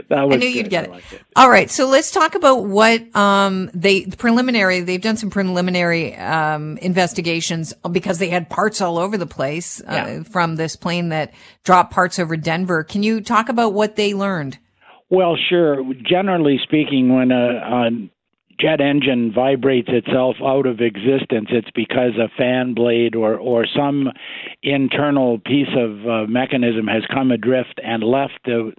I 0.12 0.26
knew 0.26 0.40
good. 0.40 0.56
you'd 0.56 0.70
get 0.70 0.86
it. 0.86 1.04
it. 1.12 1.22
All 1.36 1.50
right, 1.50 1.70
so 1.70 1.88
let's 1.88 2.12
talk 2.12 2.36
about 2.36 2.66
what 2.66 3.16
um, 3.16 3.70
they 3.74 4.06
preliminary. 4.06 4.82
They've 4.82 5.02
done 5.02 5.18
some 5.18 5.30
preliminary 5.30 6.16
um, 6.16 6.78
investigations 6.78 7.74
because 7.92 8.20
they 8.20 8.30
had 8.30 8.50
parts 8.50 8.82
all 8.82 8.98
over 8.98 9.18
the 9.18 9.28
place 9.28 9.82
uh, 9.82 9.86
yeah. 9.92 10.24
from 10.24 10.56
this 10.56 10.76
plane 10.76 11.10
that 11.10 11.34
dropped 11.64 11.94
parts 11.94 12.20
over 12.20 12.38
Denver. 12.38 12.84
Can 12.84 13.04
you 13.04 13.22
talk 13.22 13.50
about 13.50 13.74
what 13.74 13.96
they 13.96 14.14
learned? 14.14 14.58
Well, 15.10 15.38
sure. 15.50 15.84
Generally 16.06 16.60
speaking, 16.64 17.16
when 17.16 17.32
a, 17.32 17.56
a 17.56 17.90
jet 18.60 18.82
engine 18.82 19.32
vibrates 19.34 19.90
itself 19.92 20.36
out 20.44 20.66
of 20.66 20.82
existence, 20.82 21.48
it's 21.52 21.70
because 21.76 22.12
a 22.18 22.30
fan 22.38 22.74
blade 22.74 23.16
or, 23.16 23.36
or 23.36 23.66
some 23.76 24.10
internal 24.64 25.40
piece 25.40 25.70
of 25.78 26.08
uh, 26.08 26.28
mechanism 26.28 26.88
has 26.88 27.04
come 27.14 27.32
adrift 27.32 27.80
and 27.84 28.04
left 28.04 28.40
the 28.46 28.74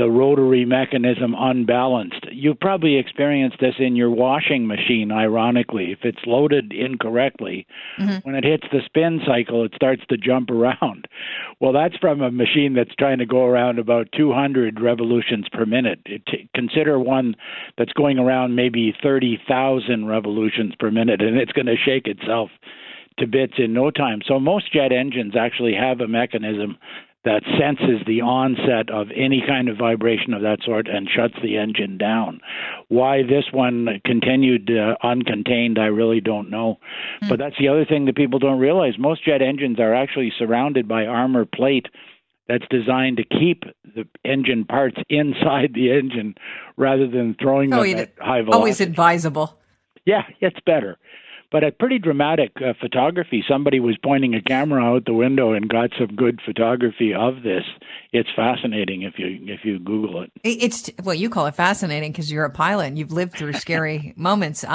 the 0.00 0.10
rotary 0.10 0.64
mechanism 0.64 1.34
unbalanced. 1.38 2.26
You've 2.32 2.58
probably 2.58 2.96
experienced 2.96 3.58
this 3.60 3.74
in 3.78 3.96
your 3.96 4.10
washing 4.10 4.66
machine, 4.66 5.12
ironically. 5.12 5.92
If 5.92 5.98
it's 6.04 6.24
loaded 6.26 6.72
incorrectly, 6.72 7.66
mm-hmm. 8.00 8.26
when 8.26 8.34
it 8.34 8.42
hits 8.42 8.64
the 8.72 8.80
spin 8.86 9.20
cycle, 9.26 9.62
it 9.62 9.72
starts 9.74 10.00
to 10.08 10.16
jump 10.16 10.50
around. 10.50 11.06
Well, 11.60 11.74
that's 11.74 11.96
from 11.98 12.22
a 12.22 12.30
machine 12.30 12.72
that's 12.72 12.94
trying 12.94 13.18
to 13.18 13.26
go 13.26 13.44
around 13.44 13.78
about 13.78 14.08
200 14.16 14.80
revolutions 14.80 15.46
per 15.52 15.66
minute. 15.66 16.00
It, 16.06 16.22
consider 16.54 16.98
one 16.98 17.36
that's 17.76 17.92
going 17.92 18.18
around 18.18 18.54
maybe 18.54 18.94
30,000 19.02 20.06
revolutions 20.06 20.72
per 20.80 20.90
minute, 20.90 21.20
and 21.20 21.36
it's 21.36 21.52
going 21.52 21.66
to 21.66 21.76
shake 21.76 22.06
itself 22.06 22.48
to 23.18 23.26
bits 23.26 23.54
in 23.58 23.74
no 23.74 23.90
time. 23.90 24.20
So 24.26 24.40
most 24.40 24.72
jet 24.72 24.90
engines 24.90 25.34
actually 25.38 25.74
have 25.74 26.00
a 26.00 26.08
mechanism 26.08 26.78
that 27.24 27.42
senses 27.58 28.00
the 28.06 28.22
onset 28.22 28.88
of 28.90 29.08
any 29.14 29.42
kind 29.46 29.68
of 29.68 29.76
vibration 29.76 30.32
of 30.32 30.40
that 30.42 30.58
sort 30.64 30.88
and 30.88 31.08
shuts 31.08 31.34
the 31.42 31.58
engine 31.58 31.98
down. 31.98 32.40
Why 32.88 33.22
this 33.22 33.44
one 33.52 34.00
continued 34.06 34.70
uh, 34.70 34.96
uncontained, 35.04 35.78
I 35.78 35.86
really 35.86 36.20
don't 36.20 36.48
know. 36.48 36.78
Mm. 37.22 37.28
But 37.28 37.38
that's 37.38 37.56
the 37.58 37.68
other 37.68 37.84
thing 37.84 38.06
that 38.06 38.16
people 38.16 38.38
don't 38.38 38.58
realize. 38.58 38.94
Most 38.98 39.24
jet 39.24 39.42
engines 39.42 39.78
are 39.78 39.94
actually 39.94 40.32
surrounded 40.38 40.88
by 40.88 41.04
armor 41.04 41.44
plate 41.44 41.86
that's 42.48 42.64
designed 42.70 43.18
to 43.18 43.24
keep 43.24 43.64
the 43.84 44.08
engine 44.24 44.64
parts 44.64 44.96
inside 45.10 45.72
the 45.74 45.92
engine 45.92 46.36
rather 46.78 47.06
than 47.06 47.36
throwing 47.40 47.72
oh, 47.74 47.84
them 47.84 47.98
at 47.98 48.12
high 48.18 48.40
velocity. 48.40 48.56
Always 48.56 48.80
advisable. 48.80 49.58
Yeah, 50.06 50.22
it's 50.40 50.58
better 50.64 50.96
but 51.50 51.64
a 51.64 51.72
pretty 51.72 51.98
dramatic 51.98 52.52
uh, 52.56 52.72
photography. 52.80 53.44
Somebody 53.48 53.80
was 53.80 53.96
pointing 54.02 54.34
a 54.34 54.42
camera 54.42 54.82
out 54.82 55.04
the 55.04 55.12
window 55.12 55.52
and 55.52 55.68
got 55.68 55.90
some 55.98 56.14
good 56.14 56.40
photography 56.44 57.12
of 57.12 57.42
this. 57.42 57.64
It's 58.12 58.28
fascinating 58.34 59.02
if 59.02 59.18
you 59.18 59.38
if 59.52 59.64
you 59.64 59.78
Google 59.78 60.22
it. 60.22 60.32
It's 60.44 60.90
well, 61.02 61.14
you 61.14 61.28
call 61.30 61.46
it 61.46 61.54
fascinating 61.54 62.12
because 62.12 62.30
you're 62.30 62.44
a 62.44 62.50
pilot 62.50 62.86
and 62.86 62.98
you've 62.98 63.12
lived 63.12 63.34
through 63.34 63.54
scary 63.54 64.14
moments. 64.16 64.64
Uh, 64.64 64.68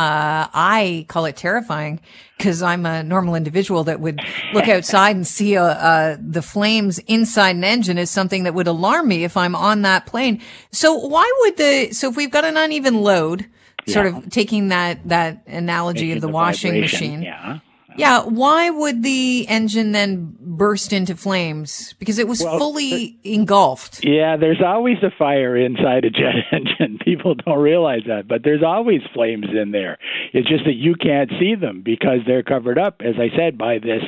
I 0.54 1.06
call 1.08 1.26
it 1.26 1.36
terrifying 1.36 2.00
because 2.38 2.62
I'm 2.62 2.86
a 2.86 3.04
normal 3.04 3.36
individual 3.36 3.86
that 3.86 4.00
would 4.00 4.20
look 4.54 4.68
outside 4.68 5.16
and 5.16 5.26
see 5.26 5.56
a, 5.56 5.64
uh, 5.64 5.68
uh, 5.68 6.18
the 6.20 6.42
flames 6.42 7.00
inside 7.00 7.56
an 7.56 7.64
engine 7.64 7.98
is 7.98 8.12
something 8.12 8.44
that 8.44 8.54
would 8.54 8.68
alarm 8.68 9.08
me 9.08 9.24
if 9.24 9.38
I'm 9.38 9.56
on 9.56 9.84
that 9.84 10.06
plane. 10.06 10.42
So 10.72 10.94
why 10.96 11.32
would 11.42 11.58
the 11.58 11.94
so 11.94 12.10
if 12.10 12.18
we've 12.18 12.32
got 12.32 12.44
an 12.44 12.58
uneven 12.58 13.02
load 13.02 13.48
sort 13.88 14.08
of 14.08 14.30
taking 14.30 14.70
that 14.70 15.08
that 15.08 15.44
analogy 15.48 16.02
Making 16.02 16.18
of 16.18 16.22
the, 16.22 16.28
the 16.28 16.34
washing 16.34 16.80
machine. 16.80 17.22
Yeah. 17.22 17.60
Yeah, 17.98 18.26
why 18.26 18.70
would 18.70 19.04
the 19.04 19.48
engine 19.48 19.94
then 19.94 20.36
burst 20.40 20.92
into 20.92 21.16
flames? 21.16 21.94
Because 21.94 22.20
it 22.20 22.28
was 22.28 22.42
well, 22.42 22.58
fully 22.58 23.18
engulfed. 23.24 24.04
Yeah, 24.04 24.36
there's 24.36 24.62
always 24.62 24.98
a 25.02 25.12
fire 25.18 25.56
inside 25.56 26.04
a 26.04 26.10
jet 26.10 26.36
engine. 26.52 27.00
People 27.04 27.36
don't 27.36 27.60
realize 27.60 28.02
that, 28.08 28.28
but 28.28 28.44
there's 28.44 28.64
always 28.64 29.02
flames 29.14 29.46
in 29.50 29.72
there. 29.72 29.98
It's 30.34 30.48
just 30.48 30.66
that 30.66 30.76
you 30.76 30.96
can't 30.96 31.32
see 31.40 31.56
them 31.56 31.82
because 31.84 32.20
they're 32.28 32.44
covered 32.44 32.78
up, 32.78 33.02
as 33.02 33.16
I 33.18 33.36
said, 33.36 33.58
by 33.58 33.80
this 33.80 34.04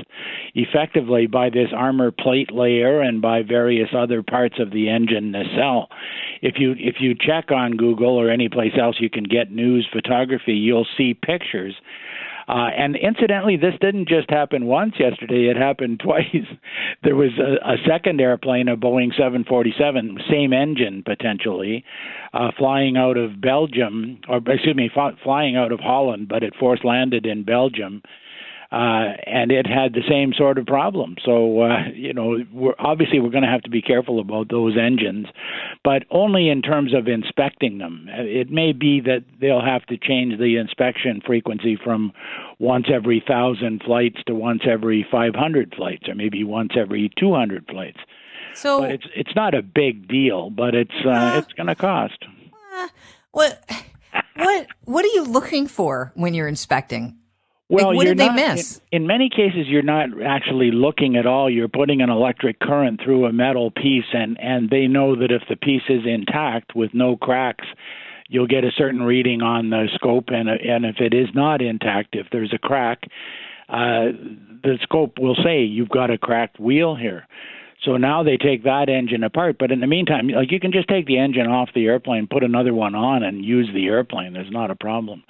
effectively 0.57 1.27
by 1.27 1.49
this 1.49 1.69
armor 1.73 2.11
plate 2.11 2.51
layer 2.51 2.99
and 2.99 3.21
by 3.21 3.43
various 3.43 3.89
other 3.95 4.23
parts 4.23 4.55
of 4.59 4.71
the 4.71 4.89
engine 4.89 5.31
nacelle 5.31 5.87
if 6.41 6.55
you 6.57 6.75
if 6.77 6.95
you 6.99 7.15
check 7.15 7.51
on 7.51 7.77
Google 7.77 8.19
or 8.19 8.29
any 8.29 8.49
place 8.49 8.73
else 8.79 8.97
you 8.99 9.09
can 9.09 9.23
get 9.23 9.51
news 9.51 9.87
photography, 9.91 10.53
you'll 10.53 10.87
see 10.97 11.13
pictures. 11.13 11.75
Uh, 12.47 12.69
and 12.77 12.95
incidentally, 12.95 13.57
this 13.57 13.73
didn't 13.81 14.07
just 14.07 14.29
happen 14.29 14.67
once 14.67 14.93
yesterday, 14.97 15.49
it 15.49 15.57
happened 15.57 15.99
twice. 16.03 16.45
there 17.03 17.15
was 17.15 17.31
a, 17.37 17.73
a 17.73 17.75
second 17.85 18.21
airplane, 18.21 18.69
a 18.69 18.77
Boeing 18.77 19.11
747, 19.11 20.17
same 20.29 20.53
engine 20.53 21.03
potentially, 21.05 21.83
uh, 22.33 22.51
flying 22.57 22.95
out 22.95 23.17
of 23.17 23.41
Belgium, 23.41 24.19
or 24.29 24.37
excuse 24.47 24.75
me, 24.77 24.89
flying 25.23 25.57
out 25.57 25.73
of 25.73 25.81
Holland, 25.81 26.29
but 26.29 26.41
it 26.41 26.55
force 26.55 26.79
landed 26.85 27.25
in 27.25 27.43
Belgium 27.43 28.01
uh, 28.71 29.15
and 29.25 29.51
it 29.51 29.65
had 29.65 29.93
the 29.93 30.03
same 30.09 30.33
sort 30.33 30.57
of 30.57 30.65
problem. 30.65 31.15
So 31.23 31.61
uh, 31.61 31.87
you 31.93 32.13
know, 32.13 32.37
we're, 32.51 32.75
obviously 32.79 33.19
we're 33.19 33.29
going 33.29 33.43
to 33.43 33.49
have 33.49 33.61
to 33.63 33.69
be 33.69 33.81
careful 33.81 34.19
about 34.19 34.49
those 34.49 34.75
engines, 34.77 35.27
but 35.83 36.03
only 36.11 36.49
in 36.49 36.61
terms 36.61 36.93
of 36.93 37.07
inspecting 37.07 37.77
them. 37.77 38.07
It 38.09 38.49
may 38.51 38.73
be 38.73 38.99
that 39.01 39.23
they'll 39.39 39.63
have 39.63 39.85
to 39.87 39.97
change 39.97 40.37
the 40.37 40.57
inspection 40.57 41.21
frequency 41.25 41.77
from 41.81 42.11
once 42.59 42.87
every 42.93 43.23
thousand 43.25 43.83
flights 43.85 44.17
to 44.27 44.35
once 44.35 44.63
every 44.69 45.05
500 45.09 45.73
flights, 45.75 46.09
or 46.09 46.15
maybe 46.15 46.43
once 46.43 46.71
every 46.77 47.11
200 47.17 47.67
flights. 47.69 47.99
So 48.53 48.81
but 48.81 48.91
it's 48.91 49.05
it's 49.15 49.35
not 49.35 49.53
a 49.53 49.61
big 49.61 50.07
deal, 50.07 50.49
but 50.49 50.73
it's 50.73 50.91
uh, 51.05 51.09
uh 51.09 51.41
it's 51.43 51.53
going 51.53 51.67
to 51.67 51.75
cost. 51.75 52.25
Uh, 52.75 52.87
what 53.31 53.63
what 54.35 54.67
what 54.83 55.05
are 55.05 55.09
you 55.09 55.23
looking 55.23 55.67
for 55.67 56.11
when 56.15 56.33
you're 56.33 56.47
inspecting? 56.47 57.17
Well, 57.69 57.87
like, 57.87 57.97
what 57.97 58.05
did 58.05 58.17
they 58.17 58.29
miss? 58.29 58.79
In, 58.91 59.01
in, 59.01 59.07
many 59.07 59.29
cases, 59.29 59.67
you're 59.67 59.81
not 59.81 60.21
actually 60.23 60.71
looking 60.71 61.17
at 61.17 61.25
all. 61.25 61.49
You're 61.49 61.67
putting 61.67 62.01
an 62.01 62.09
electric 62.09 62.59
current 62.59 63.01
through 63.03 63.25
a 63.25 63.33
metal 63.33 63.71
piece, 63.71 64.05
and 64.13 64.39
and 64.39 64.69
they 64.69 64.87
know 64.87 65.17
that 65.17 65.31
if 65.31 65.43
the 65.49 65.57
piece 65.57 65.83
is 65.89 66.05
intact 66.05 66.75
with 66.75 66.93
no 66.93 67.17
cracks, 67.17 67.65
you'll 68.29 68.47
get 68.47 68.63
a 68.63 68.71
certain 68.77 69.03
reading 69.03 69.41
on 69.41 69.69
the 69.69 69.89
scope, 69.95 70.29
and 70.29 70.47
and 70.47 70.85
if 70.85 71.01
it 71.01 71.13
is 71.13 71.27
not 71.33 71.61
intact, 71.61 72.15
if 72.15 72.27
there's 72.31 72.53
a 72.53 72.57
crack, 72.57 73.03
uh, 73.67 74.15
the 74.63 74.77
scope 74.81 75.19
will 75.19 75.35
say 75.43 75.63
you've 75.63 75.89
got 75.89 76.09
a 76.09 76.17
cracked 76.17 76.61
wheel 76.61 76.95
here. 76.95 77.27
So 77.83 77.97
now 77.97 78.23
they 78.23 78.37
take 78.37 78.63
that 78.63 78.89
engine 78.89 79.23
apart. 79.23 79.57
But 79.59 79.71
in 79.71 79.81
the 79.81 79.87
meantime, 79.87 80.29
like 80.29 80.51
you 80.51 80.59
can 80.59 80.71
just 80.71 80.87
take 80.87 81.05
the 81.05 81.19
engine 81.19 81.47
off 81.47 81.69
the 81.75 81.85
airplane, 81.85 82.27
put 82.27 82.43
another 82.43 82.73
one 82.73 82.95
on, 82.95 83.23
and 83.23 83.45
use 83.45 83.69
the 83.73 83.87
airplane. 83.87 84.33
There's 84.33 84.51
not 84.51 84.71
a 84.71 84.75
problem. 84.75 85.23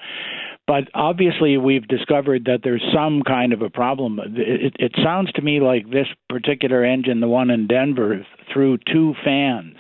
But 0.67 0.89
obviously, 0.93 1.57
we've 1.57 1.87
discovered 1.87 2.43
that 2.45 2.59
there's 2.63 2.83
some 2.93 3.23
kind 3.23 3.53
of 3.53 3.61
a 3.61 3.69
problem. 3.69 4.19
It, 4.19 4.75
it 4.77 4.91
sounds 5.01 5.31
to 5.33 5.41
me 5.41 5.61
like 5.61 5.89
this 5.89 6.07
particular 6.27 6.83
engine, 6.83 7.21
the 7.21 7.27
one 7.27 7.49
in 7.49 7.67
Denver, 7.67 8.25
threw 8.51 8.77
two 8.77 9.13
fans. 9.23 9.77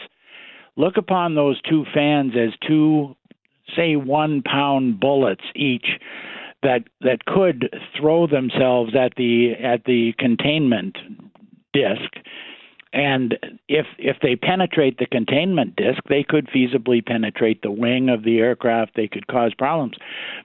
Look 0.77 0.95
upon 0.95 1.35
those 1.35 1.59
two 1.69 1.83
fans 1.93 2.33
as 2.37 2.53
two, 2.65 3.17
say, 3.75 3.97
one 3.97 4.41
pound 4.43 4.99
bullets 4.99 5.43
each 5.55 5.87
that 6.63 6.85
that 7.01 7.25
could 7.25 7.69
throw 7.99 8.25
themselves 8.25 8.93
at 8.95 9.13
the 9.17 9.53
at 9.61 9.83
the 9.85 10.13
containment 10.17 10.97
disc 11.73 12.15
and 12.93 13.37
if 13.67 13.85
if 13.97 14.17
they 14.21 14.35
penetrate 14.35 14.97
the 14.97 15.05
containment 15.05 15.75
disk, 15.75 15.99
they 16.09 16.23
could 16.27 16.47
feasibly 16.47 17.05
penetrate 17.05 17.61
the 17.61 17.71
wing 17.71 18.09
of 18.09 18.23
the 18.23 18.39
aircraft. 18.39 18.95
They 18.95 19.07
could 19.07 19.27
cause 19.27 19.53
problems. 19.53 19.95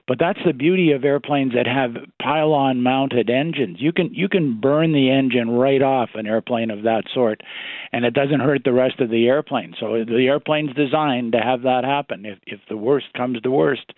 But 0.07 0.19
that's 0.19 0.39
the 0.45 0.53
beauty 0.53 0.91
of 0.91 1.03
airplanes 1.03 1.53
that 1.53 1.67
have 1.67 1.95
pylon 2.21 2.81
mounted 2.81 3.29
engines. 3.29 3.77
You 3.79 3.93
can 3.93 4.13
you 4.13 4.27
can 4.27 4.59
burn 4.59 4.91
the 4.93 5.09
engine 5.09 5.49
right 5.49 5.81
off 5.81 6.09
an 6.15 6.27
airplane 6.27 6.69
of 6.71 6.83
that 6.83 7.03
sort 7.13 7.41
and 7.93 8.05
it 8.05 8.13
doesn't 8.13 8.39
hurt 8.39 8.63
the 8.65 8.73
rest 8.73 8.99
of 8.99 9.11
the 9.11 9.27
airplane. 9.27 9.75
So 9.79 10.03
the 10.03 10.25
airplane's 10.27 10.75
designed 10.75 11.33
to 11.33 11.39
have 11.39 11.61
that 11.61 11.83
happen. 11.83 12.25
If 12.25 12.39
if 12.47 12.59
the 12.67 12.75
worst 12.75 13.13
comes 13.15 13.39
to 13.41 13.51
worst, 13.51 13.93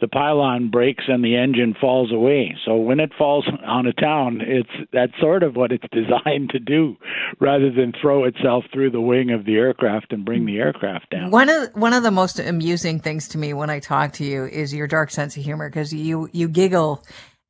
the 0.00 0.06
pylon 0.08 0.70
breaks 0.70 1.04
and 1.08 1.24
the 1.24 1.36
engine 1.36 1.74
falls 1.78 2.12
away. 2.12 2.56
So 2.64 2.76
when 2.76 3.00
it 3.00 3.10
falls 3.18 3.46
on 3.66 3.86
a 3.86 3.92
town, 3.92 4.40
it's 4.40 4.70
that's 4.92 5.12
sort 5.20 5.42
of 5.42 5.56
what 5.56 5.72
it's 5.72 5.84
designed 5.92 6.50
to 6.50 6.60
do, 6.60 6.96
rather 7.40 7.70
than 7.74 7.92
throw 8.00 8.24
itself 8.24 8.64
through 8.72 8.90
the 8.90 9.00
wing 9.00 9.30
of 9.30 9.44
the 9.44 9.56
aircraft 9.56 10.12
and 10.12 10.24
bring 10.24 10.46
the 10.46 10.58
aircraft 10.58 11.10
down. 11.10 11.30
One 11.30 11.48
of 11.48 11.70
one 11.74 11.92
of 11.92 12.02
the 12.02 12.10
most 12.10 12.38
amusing 12.38 13.00
things 13.00 13.28
to 13.28 13.38
me 13.38 13.52
when 13.52 13.70
I 13.70 13.80
talk 13.80 14.12
to 14.14 14.24
you 14.24 14.46
is 14.46 14.72
your 14.72 14.86
dark 14.86 15.10
sense 15.10 15.36
of 15.36 15.42
humor 15.42 15.68
because 15.68 15.92
you 15.92 16.28
you 16.32 16.48
giggle 16.48 17.04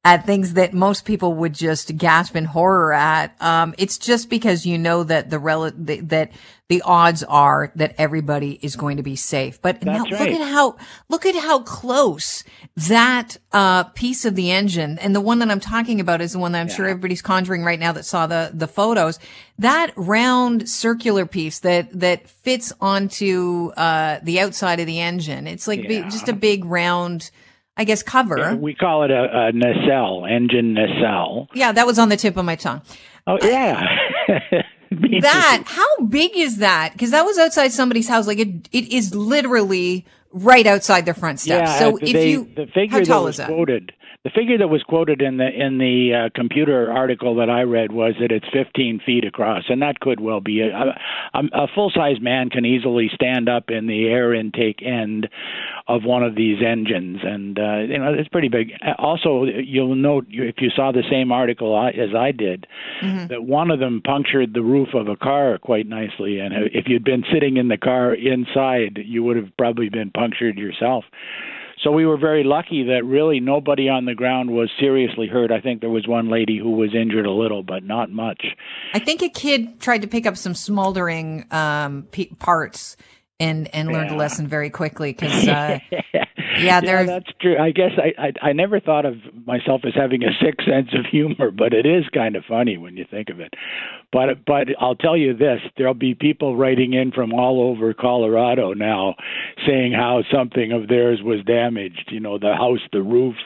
at 0.04 0.26
things 0.26 0.52
that 0.52 0.74
most 0.74 1.06
people 1.06 1.32
would 1.32 1.54
just 1.54 1.96
gasp 1.96 2.36
in 2.36 2.44
horror 2.44 2.92
at. 2.92 3.34
Um, 3.40 3.74
it's 3.78 3.96
just 3.96 4.28
because 4.28 4.66
you 4.66 4.76
know 4.78 5.02
that 5.02 5.30
the 5.30 5.38
rel- 5.38 5.72
that 5.74 6.30
the 6.68 6.82
odds 6.82 7.22
are 7.22 7.72
that 7.76 7.94
everybody 7.98 8.58
is 8.62 8.76
going 8.76 8.98
to 8.98 9.02
be 9.02 9.16
safe. 9.16 9.60
But 9.62 9.82
now 9.82 10.02
right. 10.04 10.10
look 10.10 10.20
at 10.20 10.40
how 10.40 10.76
look 11.08 11.24
at 11.24 11.34
how 11.34 11.60
close 11.60 12.44
that 12.76 13.38
uh, 13.52 13.84
piece 13.84 14.26
of 14.26 14.34
the 14.34 14.50
engine 14.50 14.98
and 14.98 15.14
the 15.14 15.20
one 15.20 15.38
that 15.38 15.50
I'm 15.50 15.60
talking 15.60 16.00
about 16.00 16.20
is 16.20 16.32
the 16.32 16.38
one 16.38 16.52
that 16.52 16.60
I'm 16.60 16.68
yeah. 16.68 16.74
sure 16.74 16.86
everybody's 16.86 17.22
conjuring 17.22 17.64
right 17.64 17.80
now 17.80 17.92
that 17.92 18.04
saw 18.04 18.26
the 18.26 18.50
the 18.52 18.68
photos. 18.68 19.18
That 19.58 19.92
round 19.96 20.68
circular 20.68 21.24
piece 21.24 21.60
that 21.60 21.98
that 21.98 22.28
fits 22.28 22.74
onto 22.78 23.70
uh, 23.76 24.20
the 24.22 24.40
outside 24.40 24.80
of 24.80 24.86
the 24.86 25.00
engine. 25.00 25.46
It's 25.46 25.66
like 25.66 25.82
yeah. 25.84 26.08
just 26.10 26.28
a 26.28 26.34
big 26.34 26.66
round 26.66 27.30
I 27.76 27.84
guess, 27.84 28.02
cover. 28.02 28.38
Yeah, 28.38 28.54
we 28.54 28.74
call 28.74 29.02
it 29.02 29.10
a, 29.10 29.48
a 29.48 29.52
nacelle, 29.52 30.26
engine 30.26 30.74
nacelle. 30.74 31.48
Yeah, 31.54 31.72
that 31.72 31.86
was 31.86 31.98
on 31.98 32.08
the 32.08 32.16
tip 32.16 32.36
of 32.36 32.44
my 32.44 32.54
tongue. 32.56 32.82
Oh, 33.26 33.38
yeah. 33.42 33.84
that, 35.20 35.62
how 35.66 36.04
big 36.06 36.36
is 36.36 36.58
that? 36.58 36.92
Because 36.92 37.10
that 37.10 37.24
was 37.24 37.36
outside 37.38 37.72
somebody's 37.72 38.08
house. 38.08 38.26
Like, 38.26 38.38
it, 38.38 38.68
it 38.70 38.92
is 38.92 39.14
literally 39.14 40.06
right 40.32 40.66
outside 40.66 41.04
their 41.04 41.14
front 41.14 41.40
steps. 41.40 41.70
Yeah, 41.70 41.78
so 41.78 41.96
if 41.96 42.12
they, 42.12 42.30
you, 42.30 42.50
the 42.54 42.66
figure 42.66 42.98
how 42.98 43.04
tall 43.04 43.24
that 43.24 43.30
is 43.30 43.32
was 43.32 43.36
that? 43.38 43.48
quoted, 43.48 43.92
the 44.24 44.30
figure 44.30 44.56
that 44.58 44.68
was 44.68 44.82
quoted 44.82 45.20
in 45.20 45.36
the 45.36 45.48
in 45.48 45.78
the 45.78 46.12
uh, 46.14 46.30
computer 46.34 46.90
article 46.90 47.36
that 47.36 47.50
I 47.50 47.62
read 47.62 47.92
was 47.92 48.14
that 48.20 48.32
it's 48.32 48.46
15 48.52 49.00
feet 49.04 49.24
across, 49.24 49.64
and 49.68 49.82
that 49.82 50.00
could 50.00 50.18
well 50.18 50.40
be. 50.40 50.62
A, 50.62 50.94
a, 51.34 51.40
a 51.52 51.66
full 51.74 51.92
size 51.94 52.16
man 52.20 52.48
can 52.48 52.64
easily 52.64 53.10
stand 53.14 53.48
up 53.48 53.64
in 53.68 53.86
the 53.86 54.06
air 54.06 54.32
intake 54.32 54.82
end 54.82 55.28
of 55.86 56.04
one 56.04 56.22
of 56.22 56.34
these 56.36 56.58
engines, 56.66 57.20
and 57.22 57.58
uh, 57.58 57.78
you 57.80 57.98
know 57.98 58.14
it's 58.14 58.28
pretty 58.28 58.48
big. 58.48 58.72
Also, 58.98 59.44
you'll 59.44 59.94
note 59.94 60.26
if 60.30 60.56
you 60.58 60.70
saw 60.74 60.90
the 60.90 61.04
same 61.10 61.30
article 61.30 61.78
as 61.86 62.14
I 62.16 62.32
did 62.32 62.66
Mm-hmm. 63.02 63.26
that 63.28 63.44
one 63.44 63.70
of 63.70 63.80
them 63.80 64.00
punctured 64.02 64.54
the 64.54 64.62
roof 64.62 64.88
of 64.94 65.08
a 65.08 65.16
car 65.16 65.58
quite 65.58 65.86
nicely, 65.86 66.38
and 66.38 66.54
if 66.72 66.86
you'd 66.86 67.04
been 67.04 67.24
sitting 67.32 67.56
in 67.56 67.68
the 67.68 67.76
car 67.76 68.14
inside, 68.14 68.98
you 69.04 69.22
would 69.24 69.36
have 69.36 69.54
probably 69.58 69.88
been 69.88 70.10
punctured 70.10 70.56
yourself. 70.56 71.04
So 71.84 71.92
we 71.92 72.06
were 72.06 72.16
very 72.16 72.44
lucky 72.44 72.82
that 72.84 73.04
really 73.04 73.40
nobody 73.40 73.90
on 73.90 74.06
the 74.06 74.14
ground 74.14 74.50
was 74.50 74.70
seriously 74.80 75.26
hurt. 75.26 75.52
I 75.52 75.60
think 75.60 75.82
there 75.82 75.90
was 75.90 76.08
one 76.08 76.30
lady 76.30 76.58
who 76.58 76.70
was 76.70 76.94
injured 76.94 77.26
a 77.26 77.30
little, 77.30 77.62
but 77.62 77.84
not 77.84 78.10
much. 78.10 78.42
I 78.94 78.98
think 78.98 79.20
a 79.20 79.28
kid 79.28 79.80
tried 79.80 80.00
to 80.00 80.08
pick 80.08 80.24
up 80.24 80.38
some 80.38 80.54
smoldering 80.54 81.44
um, 81.50 82.08
parts 82.38 82.96
and 83.38 83.72
and 83.74 83.92
learned 83.92 84.10
a 84.10 84.16
lesson 84.16 84.46
very 84.46 84.70
quickly 84.70 85.12
because 85.12 85.46
uh, 85.46 85.78
yeah, 86.58 86.80
yeah, 86.82 87.02
that's 87.04 87.30
true. 87.40 87.56
I 87.58 87.70
guess 87.70 87.92
I, 87.98 88.12
I 88.26 88.48
I 88.50 88.52
never 88.52 88.80
thought 88.80 89.04
of 89.04 89.14
myself 89.46 89.82
as 89.84 89.94
having 89.94 90.22
a 90.22 90.32
sick 90.40 90.60
sense 90.66 90.88
of 90.94 91.06
humor, 91.06 91.50
but 91.50 91.72
it 91.72 91.86
is 91.86 92.04
kind 92.12 92.36
of 92.36 92.44
funny 92.44 92.76
when 92.76 92.96
you 92.96 93.04
think 93.10 93.28
of 93.30 93.40
it. 93.40 93.54
But 94.12 94.44
but 94.46 94.68
I'll 94.80 94.94
tell 94.96 95.16
you 95.16 95.36
this: 95.36 95.60
there'll 95.76 95.94
be 95.94 96.14
people 96.14 96.56
writing 96.56 96.92
in 96.92 97.12
from 97.12 97.32
all 97.32 97.60
over 97.62 97.92
Colorado 97.94 98.72
now, 98.74 99.14
saying 99.66 99.92
how 99.92 100.22
something 100.32 100.72
of 100.72 100.88
theirs 100.88 101.20
was 101.22 101.42
damaged. 101.44 102.10
You 102.10 102.20
know, 102.20 102.38
the 102.38 102.54
house, 102.54 102.80
the 102.92 103.02
roof. 103.02 103.36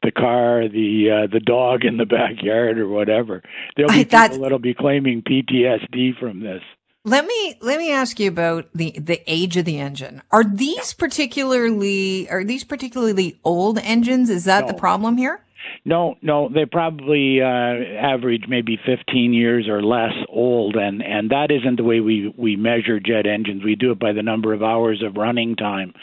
The 0.00 0.12
car, 0.12 0.68
the 0.68 1.24
uh, 1.24 1.26
the 1.32 1.40
dog 1.40 1.84
in 1.84 1.96
the 1.96 2.06
backyard, 2.18 2.78
or 2.78 2.86
whatever. 2.86 3.42
There'll 3.76 3.90
be 3.90 4.04
that's- 4.04 4.28
people 4.30 4.44
that'll 4.44 4.60
be 4.60 4.72
claiming 4.72 5.22
PTSD 5.22 6.16
from 6.20 6.38
this. 6.38 6.62
Let 7.08 7.26
me 7.26 7.56
let 7.62 7.78
me 7.78 7.90
ask 7.90 8.20
you 8.20 8.28
about 8.28 8.68
the 8.74 8.90
the 8.98 9.22
age 9.26 9.56
of 9.56 9.64
the 9.64 9.78
engine. 9.78 10.22
Are 10.30 10.44
these 10.44 10.92
particularly 10.92 12.28
are 12.28 12.44
these 12.44 12.64
particularly 12.64 13.38
old 13.44 13.78
engines? 13.78 14.28
Is 14.28 14.44
that 14.44 14.66
the 14.66 14.74
problem 14.74 15.16
here? 15.16 15.40
No, 15.84 16.16
no, 16.22 16.48
they 16.48 16.66
probably 16.66 17.40
uh, 17.40 17.46
average 17.46 18.44
maybe 18.48 18.78
15 18.84 19.32
years 19.32 19.68
or 19.68 19.82
less 19.82 20.12
old, 20.28 20.76
and 20.76 21.02
and 21.02 21.30
that 21.30 21.50
isn't 21.50 21.76
the 21.76 21.84
way 21.84 22.00
we 22.00 22.32
we 22.36 22.56
measure 22.56 23.00
jet 23.00 23.26
engines. 23.26 23.62
We 23.64 23.74
do 23.74 23.92
it 23.92 23.98
by 23.98 24.12
the 24.12 24.22
number 24.22 24.52
of 24.52 24.62
hours 24.62 25.02
of 25.04 25.16
running 25.16 25.56
time, 25.56 25.94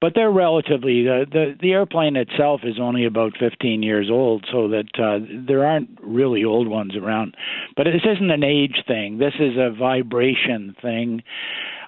but 0.00 0.12
they're 0.14 0.30
relatively 0.30 1.02
the 1.02 1.26
the, 1.30 1.56
the 1.60 1.72
airplane 1.72 2.16
itself 2.16 2.60
is 2.64 2.78
only 2.80 3.04
about 3.04 3.32
15 3.38 3.82
years 3.82 4.08
old, 4.10 4.46
so 4.50 4.68
that 4.68 4.88
uh, 4.98 5.18
there 5.46 5.66
aren't 5.66 5.90
really 6.02 6.44
old 6.44 6.68
ones 6.68 6.96
around. 6.96 7.36
But 7.76 7.84
this 7.84 8.02
isn't 8.04 8.30
an 8.30 8.44
age 8.44 8.84
thing. 8.86 9.18
This 9.18 9.34
is 9.38 9.56
a 9.58 9.70
vibration 9.76 10.74
thing 10.80 11.22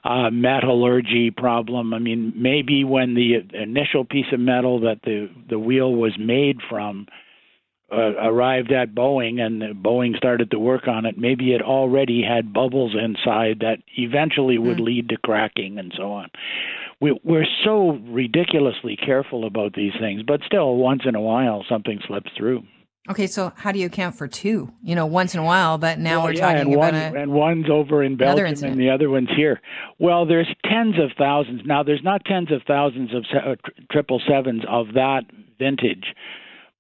uh, 0.05 0.31
metallurgy 0.31 1.31
problem. 1.31 1.93
I 1.93 1.99
mean, 1.99 2.33
maybe 2.35 2.85
when 2.85 3.15
the 3.15 3.45
initial 3.55 4.05
piece 4.05 4.33
of 4.33 4.41
metal 4.41 4.81
that 4.81 5.01
the 5.05 5.29
the 5.49 5.59
wheel 5.59 5.93
was 5.93 6.17
made 6.19 6.59
from 6.69 7.07
uh, 7.93 8.15
arrived 8.23 8.73
at 8.73 8.95
Boeing 8.95 9.41
and 9.41 9.63
Boeing 9.85 10.17
started 10.17 10.51
to 10.53 10.59
work 10.59 10.87
on 10.87 11.05
it, 11.07 11.19
maybe 11.19 11.53
it 11.53 11.61
already 11.63 12.23
had 12.23 12.53
bubbles 12.53 12.95
inside 12.95 13.59
that 13.61 13.79
eventually 13.99 14.59
would 14.59 14.79
Mm. 14.79 14.85
lead 14.85 15.09
to 15.09 15.17
cracking 15.17 15.79
and 15.79 15.93
so 15.97 16.13
on. 16.13 16.31
We, 17.01 17.19
we're 17.25 17.47
so 17.65 17.99
ridiculously 18.09 18.97
careful 18.97 19.45
about 19.45 19.73
these 19.75 19.95
things, 19.99 20.23
but 20.23 20.43
still, 20.47 20.77
once 20.77 21.03
in 21.05 21.15
a 21.15 21.21
while, 21.21 21.65
something 21.69 21.99
slips 22.07 22.31
through. 22.37 22.63
Okay, 23.09 23.27
so 23.27 23.53
how 23.57 23.73
do 23.73 23.79
you 23.79 23.87
account 23.87 24.15
for 24.15 24.29
two? 24.29 24.71
You 24.83 24.95
know, 24.95 25.07
once 25.07 25.35
in 25.35 25.41
a 25.41 25.45
while, 25.45 25.79
but 25.79 25.99
now 25.99 26.19
Well, 26.19 26.27
we're 26.27 26.33
yeah, 26.35 26.41
talking 26.41 26.61
and 26.61 26.75
about 26.75 26.93
one, 26.93 26.95
a 26.95 27.23
and 27.23 27.33
one's 27.33 27.71
over 27.71 28.03
in 28.05 28.17
Belgium 28.17 28.47
incident. 28.47 28.73
and 28.73 28.81
the 28.81 28.91
other 28.91 29.09
one's 29.09 29.31
here. 29.35 29.61
Well, 29.99 30.27
there's 30.27 30.47
tens 30.65 30.97
of 30.99 31.11
thousands 31.17 31.63
now. 31.65 31.83
There's 31.83 32.03
not 32.05 32.25
tens 32.27 32.53
of 32.53 32.63
thousands 32.67 33.11
of 33.15 33.25
uh, 33.35 33.55
triple 33.91 34.21
sevens 34.29 34.63
of 34.69 34.89
that 34.95 35.23
vintage, 35.59 36.15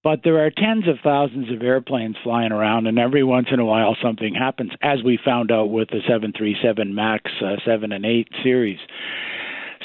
but 0.04 0.20
there 0.22 0.44
are 0.44 0.50
tens 0.50 0.86
of 0.88 0.96
thousands 1.02 1.50
of 1.50 1.62
airplanes 1.62 2.16
flying 2.22 2.52
around, 2.52 2.86
and 2.86 2.98
every 2.98 3.24
once 3.24 3.48
in 3.50 3.58
a 3.58 3.64
while 3.64 3.96
something 4.02 4.34
happens, 4.34 4.72
as 4.82 5.02
we 5.02 5.18
found 5.24 5.50
out 5.50 5.70
with 5.70 5.88
the 5.88 6.00
737 6.06 6.94
Max 6.94 7.30
uh, 7.42 7.56
seven 7.64 7.92
and 7.92 8.04
eight 8.04 8.28
series. 8.44 8.78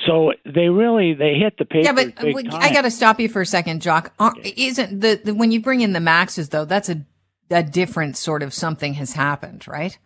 So 0.06 0.34
they 0.46 0.70
really 0.70 1.13
they 1.13 1.36
hit 1.36 1.58
the 1.58 1.65
paper. 1.65 1.86
yeah, 1.86 1.91
but. 1.94 2.54
I 2.54 2.74
got 2.74 2.84
to 2.84 2.91
stop 2.91 3.20
you 3.20 3.28
for 3.30 3.41
a 3.41 3.46
second, 3.46 3.82
Jock. 3.82 4.13
Uh, 4.20 4.26
Are- 4.26 4.34
Isn't 4.44 5.00
the, 5.02 5.20
the 5.24 5.34
when 5.34 5.52
you 5.52 5.62
bring 5.62 5.82
in 5.82 5.94
the 5.94 6.00
maxes 6.00 6.50
though? 6.50 6.65
That's 6.65 6.89
a 6.89 7.02
a 7.50 7.62
different 7.63 8.18
sort 8.18 8.41
of 8.41 8.54
something 8.54 8.96
has 8.96 9.13
happened, 9.13 9.68
right? 9.68 9.98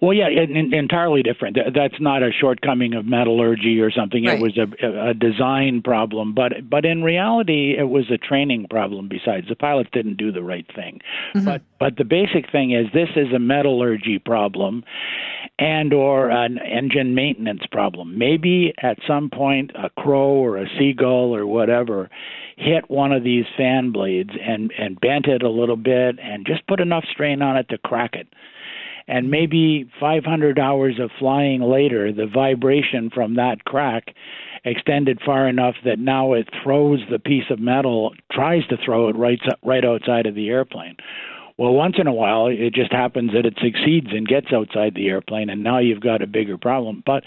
Well, 0.00 0.12
yeah, 0.12 0.28
en- 0.28 0.56
en- 0.56 0.74
entirely 0.74 1.22
different. 1.22 1.56
Th- 1.56 1.72
That's 1.74 2.00
not 2.00 2.22
a 2.22 2.30
shortcoming 2.32 2.94
of 2.94 3.06
metallurgy 3.06 3.80
or 3.80 3.90
something. 3.90 4.24
Right. 4.24 4.38
It 4.38 4.42
was 4.42 4.58
a, 4.58 5.10
a 5.10 5.14
design 5.14 5.82
problem, 5.82 6.34
but 6.34 6.68
but 6.68 6.84
in 6.84 7.02
reality, 7.02 7.76
it 7.78 7.88
was 7.88 8.10
a 8.10 8.18
training 8.18 8.66
problem. 8.68 9.08
Besides, 9.08 9.48
the 9.48 9.56
pilots 9.56 9.90
didn't 9.92 10.16
do 10.16 10.32
the 10.32 10.42
right 10.42 10.66
thing. 10.74 11.00
Mm-hmm. 11.34 11.44
But 11.44 11.62
but 11.78 11.96
the 11.96 12.04
basic 12.04 12.50
thing 12.50 12.72
is 12.72 12.86
this 12.92 13.10
is 13.16 13.32
a 13.34 13.38
metallurgy 13.38 14.18
problem, 14.18 14.84
and 15.58 15.92
or 15.92 16.30
an 16.30 16.58
engine 16.58 17.14
maintenance 17.14 17.62
problem. 17.70 18.18
Maybe 18.18 18.72
at 18.82 18.98
some 19.06 19.30
point 19.30 19.72
a 19.74 19.90
crow 19.90 20.32
or 20.32 20.56
a 20.56 20.66
seagull 20.78 21.34
or 21.34 21.46
whatever 21.46 22.10
hit 22.56 22.90
one 22.90 23.12
of 23.12 23.24
these 23.24 23.44
fan 23.56 23.90
blades 23.90 24.30
and 24.42 24.70
and 24.78 25.00
bent 25.00 25.26
it 25.26 25.42
a 25.42 25.48
little 25.48 25.76
bit 25.76 26.18
and 26.22 26.46
just 26.46 26.66
put 26.66 26.80
enough 26.80 27.04
strain 27.10 27.40
on 27.40 27.56
it 27.56 27.68
to 27.70 27.78
crack 27.78 28.14
it 28.14 28.28
and 29.08 29.30
maybe 29.30 29.90
500 29.98 30.58
hours 30.58 30.98
of 31.00 31.10
flying 31.18 31.60
later, 31.60 32.12
the 32.12 32.26
vibration 32.26 33.10
from 33.10 33.34
that 33.36 33.64
crack 33.64 34.14
extended 34.64 35.20
far 35.24 35.48
enough 35.48 35.74
that 35.84 35.98
now 35.98 36.32
it 36.32 36.48
throws 36.62 37.00
the 37.10 37.18
piece 37.18 37.50
of 37.50 37.58
metal, 37.58 38.12
tries 38.30 38.66
to 38.66 38.76
throw 38.84 39.08
it 39.08 39.16
right 39.16 39.40
right 39.64 39.84
outside 39.84 40.26
of 40.26 40.34
the 40.34 40.48
airplane. 40.48 40.96
Well, 41.60 41.74
once 41.74 41.96
in 41.98 42.06
a 42.06 42.12
while, 42.12 42.46
it 42.46 42.72
just 42.72 42.90
happens 42.90 43.32
that 43.34 43.44
it 43.44 43.58
succeeds 43.62 44.06
and 44.12 44.26
gets 44.26 44.46
outside 44.50 44.94
the 44.94 45.08
airplane, 45.08 45.50
and 45.50 45.62
now 45.62 45.78
you've 45.78 46.00
got 46.00 46.22
a 46.22 46.26
bigger 46.26 46.56
problem. 46.56 47.02
But 47.04 47.22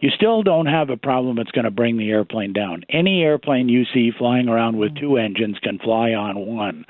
you 0.00 0.10
still 0.10 0.42
don't 0.42 0.66
have 0.66 0.90
a 0.90 0.96
problem 0.96 1.36
that's 1.36 1.52
going 1.52 1.66
to 1.66 1.70
bring 1.70 1.96
the 1.96 2.10
airplane 2.10 2.52
down. 2.52 2.82
Any 2.90 3.22
airplane 3.22 3.68
you 3.68 3.84
see 3.94 4.10
flying 4.10 4.48
around 4.48 4.76
with 4.76 4.96
two 4.96 5.18
engines 5.18 5.58
can 5.62 5.78
fly 5.78 6.14
on 6.14 6.34
one. 6.34 6.84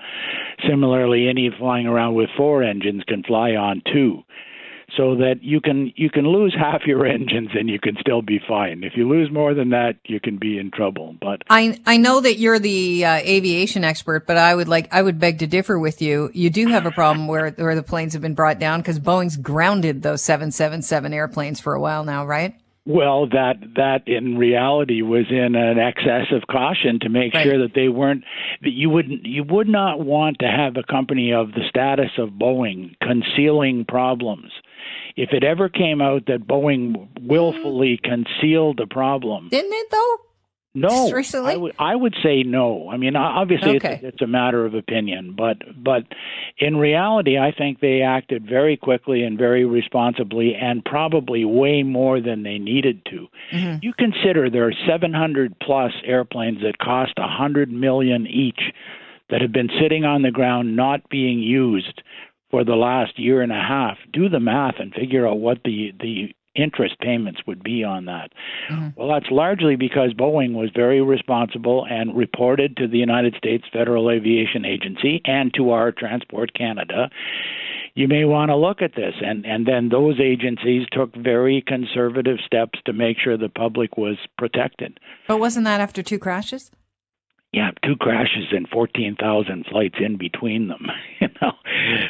Similarly, 0.66 1.28
any 1.28 1.50
flying 1.58 1.86
around 1.86 2.14
with 2.14 2.30
four 2.34 2.62
engines 2.62 3.02
can 3.06 3.22
fly 3.22 3.50
on 3.50 3.82
two. 3.92 4.22
So 4.96 5.16
that 5.16 5.42
you 5.42 5.60
can 5.60 5.92
you 5.96 6.10
can 6.10 6.26
lose 6.28 6.54
half 6.58 6.82
your 6.86 7.04
engines 7.06 7.50
and 7.54 7.68
you 7.68 7.78
can 7.80 7.96
still 8.00 8.22
be 8.22 8.40
fine. 8.46 8.84
If 8.84 8.92
you 8.96 9.08
lose 9.08 9.30
more 9.32 9.52
than 9.52 9.70
that, 9.70 9.96
you 10.04 10.20
can 10.20 10.38
be 10.38 10.58
in 10.58 10.70
trouble. 10.70 11.16
But 11.20 11.42
I 11.50 11.78
I 11.86 11.96
know 11.96 12.20
that 12.20 12.38
you're 12.38 12.58
the 12.60 13.04
uh, 13.04 13.14
aviation 13.16 13.82
expert, 13.82 14.26
but 14.26 14.36
I 14.36 14.54
would 14.54 14.68
like 14.68 14.88
I 14.94 15.02
would 15.02 15.18
beg 15.18 15.40
to 15.40 15.46
differ 15.46 15.78
with 15.78 16.00
you. 16.00 16.30
You 16.32 16.50
do 16.50 16.68
have 16.68 16.86
a 16.86 16.92
problem 16.92 17.26
where 17.32 17.50
where 17.50 17.74
the 17.74 17.82
planes 17.82 18.12
have 18.12 18.22
been 18.22 18.34
brought 18.34 18.58
down 18.60 18.80
because 18.80 19.00
Boeing's 19.00 19.36
grounded 19.36 20.02
those 20.02 20.22
777 20.22 21.12
airplanes 21.12 21.60
for 21.60 21.74
a 21.74 21.80
while 21.80 22.04
now, 22.04 22.24
right? 22.24 22.54
Well, 22.88 23.26
that 23.30 23.56
that 23.74 24.06
in 24.06 24.38
reality 24.38 25.02
was 25.02 25.24
in 25.28 25.56
an 25.56 25.76
excess 25.80 26.26
of 26.30 26.46
caution 26.46 27.00
to 27.00 27.08
make 27.08 27.34
Right. 27.34 27.42
sure 27.42 27.58
that 27.62 27.74
they 27.74 27.88
weren't 27.88 28.22
that 28.62 28.70
you 28.72 28.88
wouldn't 28.90 29.26
you 29.26 29.42
would 29.42 29.66
not 29.66 29.98
want 29.98 30.38
to 30.38 30.46
have 30.46 30.76
a 30.76 30.84
company 30.84 31.32
of 31.32 31.50
the 31.50 31.62
status 31.68 32.12
of 32.16 32.30
Boeing 32.30 32.94
concealing 33.02 33.84
problems. 33.84 34.52
If 35.16 35.30
it 35.32 35.44
ever 35.44 35.68
came 35.68 36.00
out 36.02 36.26
that 36.26 36.46
Boeing 36.46 37.08
willfully 37.20 37.98
concealed 38.02 38.76
the 38.78 38.86
problem, 38.86 39.48
Didn't 39.50 39.72
it 39.72 39.90
though? 39.90 40.16
no, 40.74 40.88
Just 40.88 41.12
recently? 41.14 41.54
I 41.54 41.56
would 41.56 41.74
I 41.78 41.96
would 41.96 42.14
say 42.22 42.42
no. 42.42 42.90
I 42.90 42.98
mean, 42.98 43.16
obviously 43.16 43.76
Okay. 43.76 43.94
it's, 43.94 44.04
it's 44.04 44.22
a 44.22 44.26
matter 44.26 44.66
of 44.66 44.74
opinion, 44.74 45.34
but 45.36 45.56
but 45.82 46.02
in 46.58 46.76
reality, 46.76 47.38
I 47.38 47.50
think 47.52 47.80
they 47.80 48.02
acted 48.02 48.46
very 48.46 48.76
quickly 48.76 49.22
and 49.22 49.38
very 49.38 49.64
responsibly, 49.64 50.54
and 50.54 50.84
probably 50.84 51.46
way 51.46 51.82
more 51.82 52.20
than 52.20 52.42
they 52.42 52.58
needed 52.58 53.04
to. 53.06 53.26
Mm-hmm. 53.52 53.78
You 53.82 53.94
consider 53.94 54.50
there 54.50 54.68
are 54.68 54.74
700 54.86 55.58
plus 55.60 55.92
airplanes 56.04 56.60
that 56.60 56.76
cost 56.78 57.12
a 57.16 57.26
hundred 57.28 57.70
million 57.72 58.26
each 58.26 58.60
that 59.30 59.40
have 59.40 59.52
been 59.52 59.70
sitting 59.80 60.04
on 60.04 60.22
the 60.22 60.30
ground 60.30 60.76
not 60.76 61.08
being 61.08 61.38
used 61.40 62.02
for 62.50 62.64
the 62.64 62.74
last 62.76 63.18
year 63.18 63.42
and 63.42 63.52
a 63.52 63.54
half. 63.54 63.98
Do 64.12 64.28
the 64.28 64.40
math 64.40 64.76
and 64.78 64.92
figure 64.92 65.26
out 65.26 65.38
what 65.38 65.58
the 65.64 65.92
the 66.00 66.34
interest 66.56 66.98
payments 67.00 67.40
would 67.46 67.62
be 67.62 67.84
on 67.84 68.06
that. 68.06 68.32
Mm-hmm. 68.70 68.88
Well, 68.96 69.08
that's 69.08 69.30
largely 69.30 69.76
because 69.76 70.14
Boeing 70.14 70.54
was 70.54 70.70
very 70.74 71.02
responsible 71.02 71.86
and 71.88 72.16
reported 72.16 72.76
to 72.78 72.88
the 72.88 72.98
United 72.98 73.34
States 73.36 73.64
Federal 73.72 74.10
Aviation 74.10 74.64
Agency 74.64 75.20
and 75.24 75.52
to 75.54 75.70
our 75.70 75.92
Transport 75.92 76.54
Canada. 76.54 77.10
you 77.94 78.08
may 78.08 78.24
want 78.24 78.50
to 78.50 78.56
look 78.56 78.82
at 78.82 78.94
this. 78.94 79.14
And 79.22 79.44
and 79.44 79.66
then 79.66 79.88
those 79.88 80.20
agencies 80.20 80.86
took 80.92 81.14
very 81.16 81.62
conservative 81.66 82.38
steps 82.44 82.78
to 82.84 82.92
make 82.92 83.18
sure 83.18 83.36
the 83.36 83.48
public 83.48 83.96
was 83.96 84.16
protected. 84.38 85.00
But 85.28 85.40
wasn't 85.40 85.64
that 85.64 85.80
after 85.80 86.02
two 86.02 86.18
crashes? 86.18 86.70
Yeah, 87.56 87.70
two 87.82 87.96
crashes 87.96 88.48
and 88.52 88.68
14,000 88.68 89.64
flights 89.70 89.94
in 89.98 90.18
between 90.18 90.68
them. 90.68 90.86
You 91.18 91.28
know, 91.40 91.52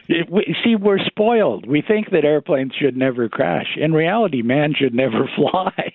it, 0.08 0.28
we, 0.28 0.56
see, 0.64 0.74
we're 0.74 0.98
spoiled. 0.98 1.64
We 1.64 1.80
think 1.80 2.10
that 2.10 2.24
airplanes 2.24 2.72
should 2.74 2.96
never 2.96 3.28
crash. 3.28 3.76
In 3.76 3.92
reality, 3.92 4.42
man 4.42 4.74
should 4.74 4.94
never 4.94 5.30
fly. 5.36 5.92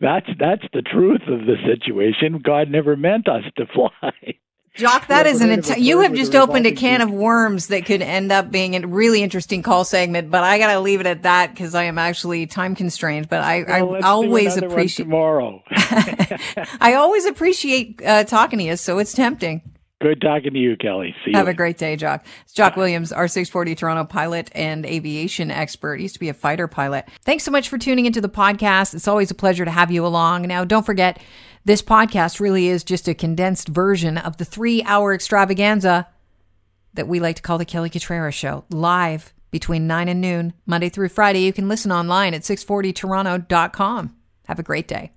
that's 0.00 0.28
that's 0.38 0.64
the 0.72 0.80
truth 0.80 1.20
of 1.28 1.40
the 1.40 1.56
situation. 1.66 2.40
God 2.42 2.70
never 2.70 2.96
meant 2.96 3.28
us 3.28 3.44
to 3.58 3.66
fly. 3.74 4.38
Jock, 4.76 5.06
that 5.08 5.26
is 5.26 5.40
an 5.40 5.50
int- 5.50 5.78
you 5.78 6.00
have 6.00 6.12
just 6.14 6.34
opened 6.34 6.66
a 6.66 6.72
can 6.72 7.00
of 7.00 7.10
worms 7.10 7.68
that 7.68 7.86
could 7.86 8.02
end 8.02 8.30
up 8.30 8.50
being 8.50 8.76
a 8.76 8.86
really 8.86 9.22
interesting 9.22 9.62
call 9.62 9.84
segment, 9.84 10.30
but 10.30 10.44
I 10.44 10.58
got 10.58 10.72
to 10.72 10.80
leave 10.80 11.00
it 11.00 11.06
at 11.06 11.22
that 11.22 11.50
because 11.52 11.74
I 11.74 11.84
am 11.84 11.98
actually 11.98 12.46
time 12.46 12.74
constrained. 12.74 13.28
But 13.28 13.42
I, 13.42 13.62
well, 13.62 13.96
I 13.96 14.00
always 14.00 14.56
appreciate 14.56 15.06
tomorrow. 15.06 15.62
I 15.70 16.94
always 16.96 17.24
appreciate 17.24 18.02
uh, 18.04 18.24
talking 18.24 18.58
to 18.58 18.64
you, 18.64 18.76
so 18.76 18.98
it's 18.98 19.12
tempting. 19.12 19.62
Good 20.02 20.20
talking 20.20 20.52
to 20.52 20.58
you, 20.58 20.76
Kelly. 20.76 21.14
See 21.24 21.32
Have 21.32 21.46
you. 21.46 21.52
a 21.52 21.54
great 21.54 21.78
day, 21.78 21.96
Jock. 21.96 22.26
It's 22.44 22.52
Jock 22.52 22.74
Bye. 22.74 22.80
Williams, 22.80 23.12
R640 23.12 23.78
Toronto 23.78 24.04
pilot 24.04 24.50
and 24.54 24.84
aviation 24.84 25.50
expert. 25.50 25.96
He 25.96 26.02
used 26.02 26.14
to 26.16 26.20
be 26.20 26.28
a 26.28 26.34
fighter 26.34 26.68
pilot. 26.68 27.06
Thanks 27.24 27.44
so 27.44 27.50
much 27.50 27.70
for 27.70 27.78
tuning 27.78 28.04
into 28.04 28.20
the 28.20 28.28
podcast. 28.28 28.94
It's 28.94 29.08
always 29.08 29.30
a 29.30 29.34
pleasure 29.34 29.64
to 29.64 29.70
have 29.70 29.90
you 29.90 30.04
along. 30.04 30.42
Now, 30.42 30.66
don't 30.66 30.84
forget, 30.84 31.18
this 31.66 31.82
podcast 31.82 32.38
really 32.38 32.68
is 32.68 32.84
just 32.84 33.08
a 33.08 33.14
condensed 33.14 33.66
version 33.66 34.16
of 34.16 34.36
the 34.36 34.44
three 34.44 34.84
hour 34.84 35.12
extravaganza 35.12 36.06
that 36.94 37.08
we 37.08 37.18
like 37.18 37.36
to 37.36 37.42
call 37.42 37.58
the 37.58 37.64
Kelly 37.64 37.90
Cutrara 37.90 38.32
Show, 38.32 38.64
live 38.70 39.34
between 39.50 39.88
9 39.88 40.08
and 40.08 40.20
noon, 40.20 40.52
Monday 40.64 40.88
through 40.88 41.08
Friday. 41.08 41.40
You 41.40 41.52
can 41.52 41.68
listen 41.68 41.90
online 41.90 42.34
at 42.34 42.42
640toronto.com. 42.42 44.16
Have 44.46 44.58
a 44.60 44.62
great 44.62 44.86
day. 44.86 45.10